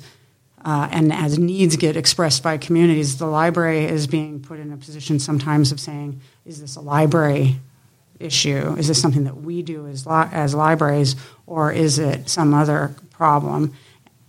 uh, 0.65 0.89
and 0.91 1.13
as 1.13 1.37
needs 1.37 1.75
get 1.75 1.95
expressed 1.95 2.41
by 2.41 2.57
communities, 2.57 3.19
the 3.19 3.27
library 3.27 3.85
is 3.85 4.07
being 4.07 4.41
put 4.41 4.59
in 4.59 4.73
a 4.73 4.77
position 4.77 5.19
sometimes 5.19 5.71
of 5.71 5.79
saying, 5.79 6.19
is 6.43 6.59
this 6.59 6.75
a 6.75 6.81
library 6.81 7.57
issue? 8.19 8.75
Is 8.75 8.87
this 8.87 8.99
something 8.99 9.25
that 9.25 9.37
we 9.37 9.61
do 9.61 9.85
as, 9.85 10.07
li- 10.07 10.29
as 10.31 10.55
libraries, 10.55 11.15
or 11.45 11.71
is 11.71 11.99
it 11.99 12.29
some 12.29 12.55
other 12.55 12.95
problem 13.11 13.75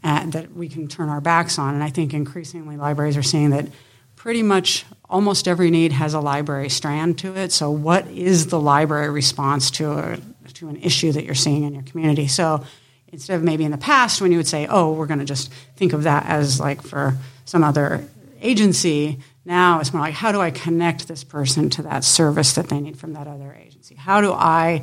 uh, 0.04 0.26
that 0.26 0.52
we 0.52 0.68
can 0.68 0.88
turn 0.88 1.08
our 1.08 1.22
backs 1.22 1.58
on? 1.58 1.72
And 1.72 1.82
I 1.82 1.88
think 1.88 2.12
increasingly 2.12 2.76
libraries 2.76 3.16
are 3.16 3.22
seeing 3.22 3.50
that 3.50 3.68
pretty 4.14 4.42
much 4.42 4.84
almost 5.08 5.48
every 5.48 5.70
need 5.70 5.92
has 5.92 6.12
a 6.12 6.20
library 6.20 6.68
strand 6.68 7.18
to 7.20 7.34
it. 7.34 7.50
So, 7.50 7.70
what 7.70 8.06
is 8.08 8.48
the 8.48 8.60
library 8.60 9.08
response 9.08 9.70
to 9.72 9.92
a, 9.92 10.18
to 10.54 10.68
an 10.68 10.76
issue 10.76 11.12
that 11.12 11.24
you're 11.24 11.34
seeing 11.34 11.62
in 11.62 11.72
your 11.72 11.84
community? 11.84 12.26
So, 12.28 12.62
instead 13.08 13.36
of 13.36 13.42
maybe 13.42 13.64
in 13.64 13.70
the 13.70 13.78
past 13.78 14.20
when 14.20 14.32
you 14.32 14.38
would 14.38 14.46
say, 14.46 14.66
"Oh, 14.68 14.92
we're 14.92 15.06
going 15.06 15.20
to 15.20 15.24
just 15.24 15.52
think 15.76 15.92
of 15.92 16.04
that 16.04 16.26
as 16.26 16.60
like 16.60 16.82
for 16.82 17.16
some 17.44 17.64
other 17.64 18.06
agency," 18.40 19.18
now 19.44 19.80
it's 19.80 19.92
more 19.92 20.02
like, 20.02 20.14
"How 20.14 20.32
do 20.32 20.40
I 20.40 20.50
connect 20.50 21.08
this 21.08 21.24
person 21.24 21.70
to 21.70 21.82
that 21.82 22.04
service 22.04 22.52
that 22.54 22.68
they 22.68 22.80
need 22.80 22.98
from 22.98 23.12
that 23.14 23.26
other 23.26 23.56
agency? 23.60 23.94
How 23.94 24.20
do 24.20 24.32
I 24.32 24.82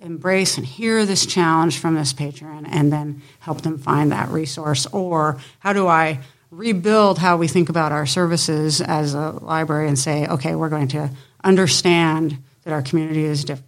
embrace 0.00 0.56
and 0.56 0.66
hear 0.66 1.06
this 1.06 1.26
challenge 1.26 1.78
from 1.78 1.94
this 1.94 2.12
patron 2.12 2.66
and 2.66 2.92
then 2.92 3.22
help 3.40 3.62
them 3.62 3.78
find 3.78 4.12
that 4.12 4.28
resource? 4.28 4.86
Or 4.86 5.38
how 5.60 5.72
do 5.72 5.86
I 5.86 6.20
rebuild 6.50 7.18
how 7.18 7.36
we 7.36 7.48
think 7.48 7.68
about 7.68 7.92
our 7.92 8.06
services 8.06 8.80
as 8.80 9.14
a 9.14 9.30
library 9.30 9.88
and 9.88 9.98
say, 9.98 10.26
okay, 10.26 10.54
we're 10.54 10.68
going 10.68 10.88
to 10.88 11.10
understand 11.42 12.38
that 12.62 12.72
our 12.72 12.82
community 12.82 13.24
is 13.24 13.44
dif- 13.44 13.62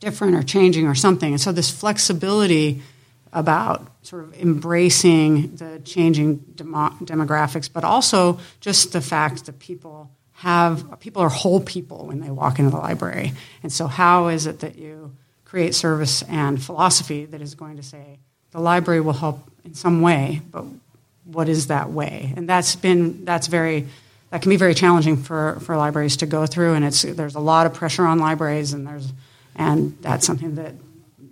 different 0.00 0.34
or 0.34 0.42
changing 0.42 0.86
or 0.86 0.94
something. 0.94 1.32
And 1.32 1.40
so 1.40 1.52
this 1.52 1.70
flexibility 1.70 2.82
about 3.32 3.86
sort 4.02 4.24
of 4.24 4.34
embracing 4.40 5.56
the 5.56 5.80
changing 5.84 6.36
demo- 6.54 6.96
demographics, 7.02 7.70
but 7.72 7.84
also 7.84 8.38
just 8.60 8.92
the 8.92 9.00
fact 9.00 9.46
that 9.46 9.58
people 9.58 10.10
have 10.32 10.98
people 11.00 11.22
are 11.22 11.28
whole 11.28 11.60
people 11.60 12.06
when 12.06 12.20
they 12.20 12.30
walk 12.30 12.58
into 12.58 12.70
the 12.70 12.78
library. 12.78 13.32
And 13.62 13.72
so 13.72 13.86
how 13.86 14.28
is 14.28 14.46
it 14.46 14.60
that 14.60 14.76
you 14.76 15.14
create 15.44 15.74
service 15.74 16.22
and 16.22 16.62
philosophy 16.62 17.26
that 17.26 17.42
is 17.42 17.54
going 17.54 17.76
to 17.76 17.82
say 17.82 18.18
the 18.52 18.60
library 18.60 19.00
will 19.00 19.12
help 19.12 19.38
in 19.64 19.74
some 19.74 20.00
way, 20.00 20.40
but 20.50 20.64
what 21.24 21.48
is 21.48 21.66
that 21.66 21.90
way? 21.90 22.32
And 22.36 22.48
that's 22.48 22.74
been 22.74 23.24
that's 23.24 23.46
very 23.46 23.86
that 24.30 24.42
can 24.42 24.50
be 24.50 24.56
very 24.56 24.74
challenging 24.74 25.16
for, 25.16 25.58
for 25.60 25.76
libraries 25.76 26.18
to 26.18 26.26
go 26.26 26.46
through, 26.46 26.74
and 26.74 26.84
it's 26.84 27.02
there's 27.02 27.34
a 27.34 27.40
lot 27.40 27.66
of 27.66 27.74
pressure 27.74 28.06
on 28.06 28.18
libraries, 28.18 28.72
and 28.72 28.86
there's 28.86 29.12
and 29.56 29.96
that's 30.00 30.26
something 30.26 30.54
that 30.54 30.74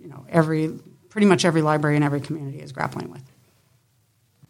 you 0.01 0.09
know 0.09 0.25
every 0.29 0.77
pretty 1.09 1.27
much 1.27 1.45
every 1.45 1.61
library 1.61 1.95
in 1.95 2.03
every 2.03 2.21
community 2.21 2.59
is 2.59 2.71
grappling 2.71 3.11
with. 3.11 3.23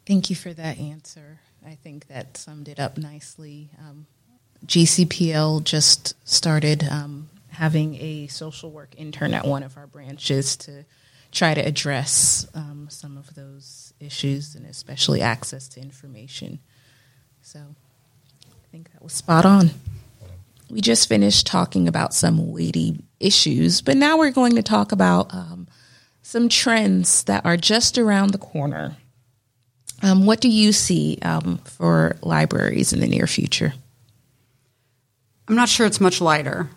Thank 0.05 0.29
you 0.29 0.35
for 0.35 0.53
that 0.53 0.79
answer. 0.79 1.39
I 1.65 1.75
think 1.75 2.07
that 2.07 2.37
summed 2.37 2.67
it 2.67 2.79
up 2.79 2.97
nicely. 2.97 3.69
Um, 3.79 4.07
GCPL 4.65 5.63
just 5.63 6.15
started 6.27 6.83
um, 6.89 7.29
having 7.49 7.95
a 7.95 8.27
social 8.27 8.71
work 8.71 8.89
intern 8.97 9.33
at 9.33 9.45
one 9.45 9.63
of 9.63 9.77
our 9.77 9.87
branches 9.87 10.55
to 10.57 10.85
try 11.31 11.53
to 11.53 11.61
address 11.61 12.47
um, 12.53 12.87
some 12.89 13.17
of 13.17 13.35
those 13.35 13.93
issues 13.99 14.55
and 14.55 14.65
especially 14.65 15.21
access 15.21 15.67
to 15.69 15.81
information. 15.81 16.59
So 17.41 17.59
I 17.59 18.71
think 18.71 18.91
that 18.93 19.03
was 19.03 19.13
spot 19.13 19.45
on. 19.45 19.71
We 20.69 20.81
just 20.81 21.09
finished 21.09 21.47
talking 21.47 21.87
about 21.87 22.13
some 22.13 22.51
weighty 22.51 23.03
issues, 23.19 23.81
but 23.81 23.97
now 23.97 24.17
we're 24.17 24.31
going 24.31 24.55
to 24.55 24.63
talk 24.63 24.91
about 24.91 25.33
um, 25.33 25.67
some 26.29 26.47
trends 26.47 27.23
that 27.23 27.43
are 27.43 27.57
just 27.57 27.97
around 27.97 28.29
the 28.29 28.37
corner. 28.37 28.95
Um, 30.03 30.27
what 30.27 30.39
do 30.39 30.47
you 30.47 30.71
see 30.71 31.17
um, 31.23 31.57
for 31.65 32.17
libraries 32.21 32.93
in 32.93 32.99
the 32.99 33.07
near 33.07 33.25
future? 33.25 33.73
I'm 35.47 35.55
not 35.55 35.69
sure 35.69 35.87
it's 35.87 35.99
much 35.99 36.21
lighter, 36.21 36.69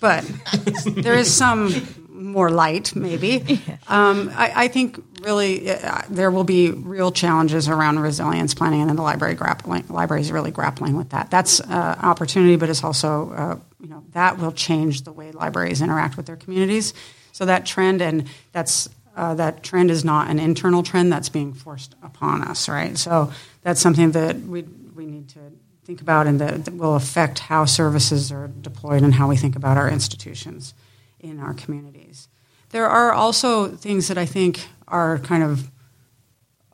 but 0.00 0.28
there 0.84 1.14
is 1.14 1.32
some 1.32 1.72
more 2.10 2.50
light, 2.50 2.96
maybe. 2.96 3.62
Um, 3.88 4.30
I, 4.34 4.64
I, 4.64 4.68
think 4.68 5.02
really 5.22 5.70
uh, 5.70 6.02
there 6.10 6.30
will 6.30 6.44
be 6.44 6.70
real 6.70 7.10
challenges 7.10 7.70
around 7.70 8.00
resilience 8.00 8.52
planning, 8.52 8.82
and 8.82 8.90
then 8.90 8.96
the 8.96 9.02
library 9.02 9.34
grappling, 9.34 9.86
library 9.88 10.20
is 10.20 10.30
really 10.30 10.50
grappling 10.50 10.94
with 10.94 11.08
that. 11.10 11.30
That's 11.30 11.58
uh, 11.60 11.98
opportunity, 12.02 12.56
but 12.56 12.68
it's 12.68 12.84
also 12.84 13.30
uh, 13.30 13.58
you 13.80 13.88
know 13.88 14.04
that 14.12 14.36
will 14.36 14.52
change 14.52 15.04
the 15.04 15.12
way 15.12 15.32
libraries 15.32 15.80
interact 15.80 16.18
with 16.18 16.26
their 16.26 16.36
communities. 16.36 16.92
So 17.38 17.44
that 17.44 17.64
trend, 17.64 18.02
and 18.02 18.28
that's 18.50 18.88
uh, 19.14 19.32
that 19.36 19.62
trend 19.62 19.92
is 19.92 20.04
not 20.04 20.28
an 20.28 20.40
internal 20.40 20.82
trend 20.82 21.12
that's 21.12 21.28
being 21.28 21.54
forced 21.54 21.94
upon 22.02 22.42
us, 22.42 22.68
right? 22.68 22.98
So 22.98 23.30
that's 23.62 23.80
something 23.80 24.10
that 24.10 24.40
we 24.40 24.62
we 24.96 25.06
need 25.06 25.28
to 25.28 25.52
think 25.84 26.00
about, 26.00 26.26
and 26.26 26.40
that, 26.40 26.64
that 26.64 26.74
will 26.74 26.96
affect 26.96 27.38
how 27.38 27.64
services 27.64 28.32
are 28.32 28.48
deployed 28.48 29.04
and 29.04 29.14
how 29.14 29.28
we 29.28 29.36
think 29.36 29.54
about 29.54 29.76
our 29.76 29.88
institutions 29.88 30.74
in 31.20 31.38
our 31.38 31.54
communities. 31.54 32.26
There 32.70 32.88
are 32.88 33.12
also 33.12 33.68
things 33.68 34.08
that 34.08 34.18
I 34.18 34.26
think 34.26 34.66
are 34.88 35.20
kind 35.20 35.44
of 35.44 35.70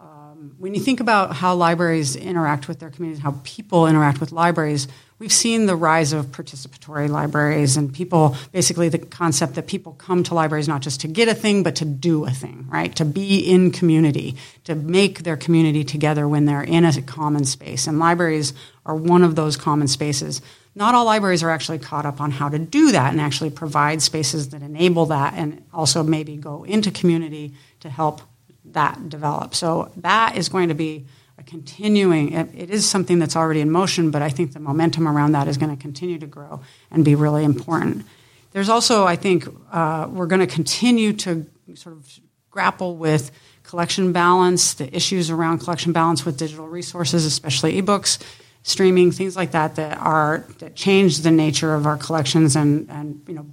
um, 0.00 0.54
when 0.58 0.74
you 0.74 0.80
think 0.80 1.00
about 1.00 1.36
how 1.36 1.54
libraries 1.54 2.16
interact 2.16 2.68
with 2.68 2.78
their 2.78 2.88
communities, 2.88 3.22
how 3.22 3.38
people 3.44 3.86
interact 3.86 4.18
with 4.18 4.32
libraries, 4.32 4.88
we've 5.18 5.32
seen 5.32 5.66
the 5.66 5.76
rise 5.76 6.12
of 6.12 6.26
participatory 6.26 7.08
libraries 7.08 7.76
and 7.76 7.92
people 7.92 8.36
basically 8.52 8.88
the 8.88 8.98
concept 8.98 9.54
that 9.54 9.66
people 9.66 9.92
come 9.92 10.22
to 10.22 10.34
libraries 10.34 10.68
not 10.68 10.82
just 10.82 11.00
to 11.00 11.08
get 11.08 11.28
a 11.28 11.34
thing 11.34 11.62
but 11.62 11.76
to 11.76 11.84
do 11.84 12.24
a 12.24 12.30
thing 12.30 12.66
right? 12.70 12.94
To 12.96 13.04
be 13.04 13.38
in 13.38 13.70
community 13.70 14.36
to 14.64 14.74
make 14.74 15.22
their 15.22 15.36
community 15.36 15.84
together 15.84 16.26
when 16.26 16.46
they're 16.46 16.62
in 16.62 16.84
a 16.84 17.02
common 17.02 17.44
space. 17.44 17.86
And 17.86 17.98
libraries 17.98 18.52
are 18.84 18.94
one 18.94 19.22
of 19.22 19.36
those 19.36 19.56
common 19.56 19.88
spaces. 19.88 20.42
Not 20.74 20.94
all 20.94 21.04
libraries 21.04 21.42
are 21.42 21.50
actually 21.50 21.78
caught 21.78 22.06
up 22.06 22.20
on 22.20 22.30
how 22.30 22.48
to 22.48 22.58
do 22.58 22.92
that 22.92 23.12
and 23.12 23.20
actually 23.20 23.50
provide 23.50 24.02
spaces 24.02 24.48
that 24.50 24.62
enable 24.62 25.06
that 25.06 25.34
and 25.34 25.64
also 25.72 26.02
maybe 26.02 26.36
go 26.36 26.64
into 26.64 26.90
community 26.90 27.54
to 27.80 27.88
help 27.88 28.22
that 28.64 29.08
develop. 29.08 29.54
So 29.54 29.92
that 29.98 30.36
is 30.36 30.48
going 30.48 30.68
to 30.68 30.74
be 30.74 31.06
a 31.38 31.42
continuing, 31.42 32.32
it, 32.32 32.48
it 32.54 32.70
is 32.70 32.88
something 32.88 33.18
that's 33.18 33.36
already 33.36 33.60
in 33.60 33.70
motion, 33.70 34.10
but 34.10 34.22
I 34.22 34.28
think 34.28 34.52
the 34.52 34.60
momentum 34.60 35.08
around 35.08 35.32
that 35.32 35.48
is 35.48 35.58
going 35.58 35.74
to 35.74 35.80
continue 35.80 36.18
to 36.18 36.26
grow 36.26 36.60
and 36.90 37.04
be 37.04 37.14
really 37.14 37.44
important. 37.44 38.06
There's 38.52 38.68
also, 38.68 39.04
I 39.04 39.16
think, 39.16 39.48
uh, 39.72 40.06
we're 40.10 40.26
going 40.26 40.40
to 40.40 40.46
continue 40.46 41.12
to 41.14 41.46
sort 41.74 41.96
of 41.96 42.20
grapple 42.50 42.96
with 42.96 43.32
collection 43.64 44.12
balance, 44.12 44.74
the 44.74 44.94
issues 44.94 45.30
around 45.30 45.58
collection 45.58 45.92
balance 45.92 46.24
with 46.24 46.38
digital 46.38 46.68
resources, 46.68 47.24
especially 47.24 47.82
ebooks, 47.82 48.22
streaming, 48.62 49.10
things 49.10 49.34
like 49.36 49.50
that 49.50 49.74
that 49.76 49.98
are 49.98 50.46
that 50.58 50.76
change 50.76 51.18
the 51.18 51.30
nature 51.30 51.74
of 51.74 51.86
our 51.86 51.96
collections 51.96 52.54
and 52.54 52.88
and 52.90 53.22
you 53.26 53.34
know 53.34 53.46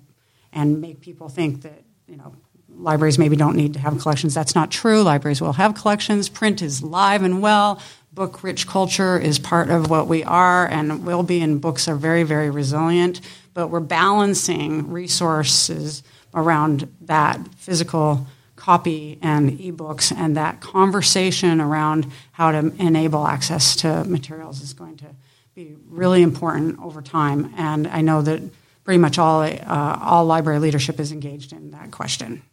and 0.53 0.81
make 0.81 1.01
people 1.01 1.29
think 1.29 1.63
that 1.63 1.83
you 2.07 2.17
know 2.17 2.35
libraries 2.77 3.17
maybe 3.17 3.35
don't 3.35 3.55
need 3.55 3.73
to 3.73 3.79
have 3.79 3.99
collections. 3.99 4.33
That's 4.33 4.55
not 4.55 4.71
true. 4.71 5.03
Libraries 5.03 5.41
will 5.41 5.53
have 5.53 5.75
collections. 5.75 6.29
Print 6.29 6.61
is 6.61 6.81
live 6.81 7.23
and 7.23 7.41
well. 7.41 7.81
Book 8.13 8.43
rich 8.43 8.67
culture 8.67 9.17
is 9.17 9.39
part 9.39 9.69
of 9.69 9.89
what 9.89 10.07
we 10.07 10.23
are 10.23 10.67
and 10.67 11.05
will 11.05 11.23
be, 11.23 11.41
and 11.41 11.61
books 11.61 11.87
are 11.87 11.95
very, 11.95 12.23
very 12.23 12.49
resilient. 12.49 13.21
But 13.53 13.69
we're 13.69 13.79
balancing 13.79 14.91
resources 14.91 16.03
around 16.33 16.93
that 17.01 17.39
physical 17.55 18.27
copy 18.55 19.17
and 19.21 19.57
ebooks, 19.59 20.15
and 20.15 20.37
that 20.37 20.59
conversation 20.61 21.59
around 21.59 22.05
how 22.33 22.51
to 22.51 22.71
enable 22.77 23.25
access 23.25 23.75
to 23.77 24.03
materials 24.05 24.61
is 24.61 24.73
going 24.73 24.97
to 24.97 25.07
be 25.55 25.75
really 25.87 26.21
important 26.21 26.79
over 26.79 27.01
time. 27.01 27.53
And 27.57 27.87
I 27.87 28.01
know 28.01 28.21
that 28.21 28.41
pretty 28.83 28.99
much 28.99 29.17
all, 29.17 29.41
uh, 29.41 29.99
all 30.01 30.25
library 30.25 30.59
leadership 30.59 30.99
is 30.99 31.11
engaged 31.11 31.53
in 31.53 31.71
that 31.71 31.91
question. 31.91 32.43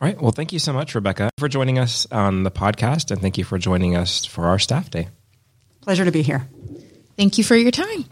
All 0.00 0.06
right. 0.06 0.20
Well, 0.20 0.30
thank 0.30 0.52
you 0.52 0.60
so 0.60 0.72
much, 0.72 0.94
Rebecca, 0.94 1.30
for 1.38 1.48
joining 1.48 1.78
us 1.78 2.06
on 2.12 2.44
the 2.44 2.50
podcast, 2.52 3.10
and 3.10 3.20
thank 3.20 3.36
you 3.36 3.44
for 3.44 3.58
joining 3.58 3.96
us 3.96 4.24
for 4.24 4.46
our 4.46 4.58
staff 4.58 4.90
day. 4.90 5.08
Pleasure 5.80 6.04
to 6.04 6.12
be 6.12 6.22
here. 6.22 6.48
Thank 7.16 7.36
you 7.36 7.42
for 7.42 7.56
your 7.56 7.72
time. 7.72 8.04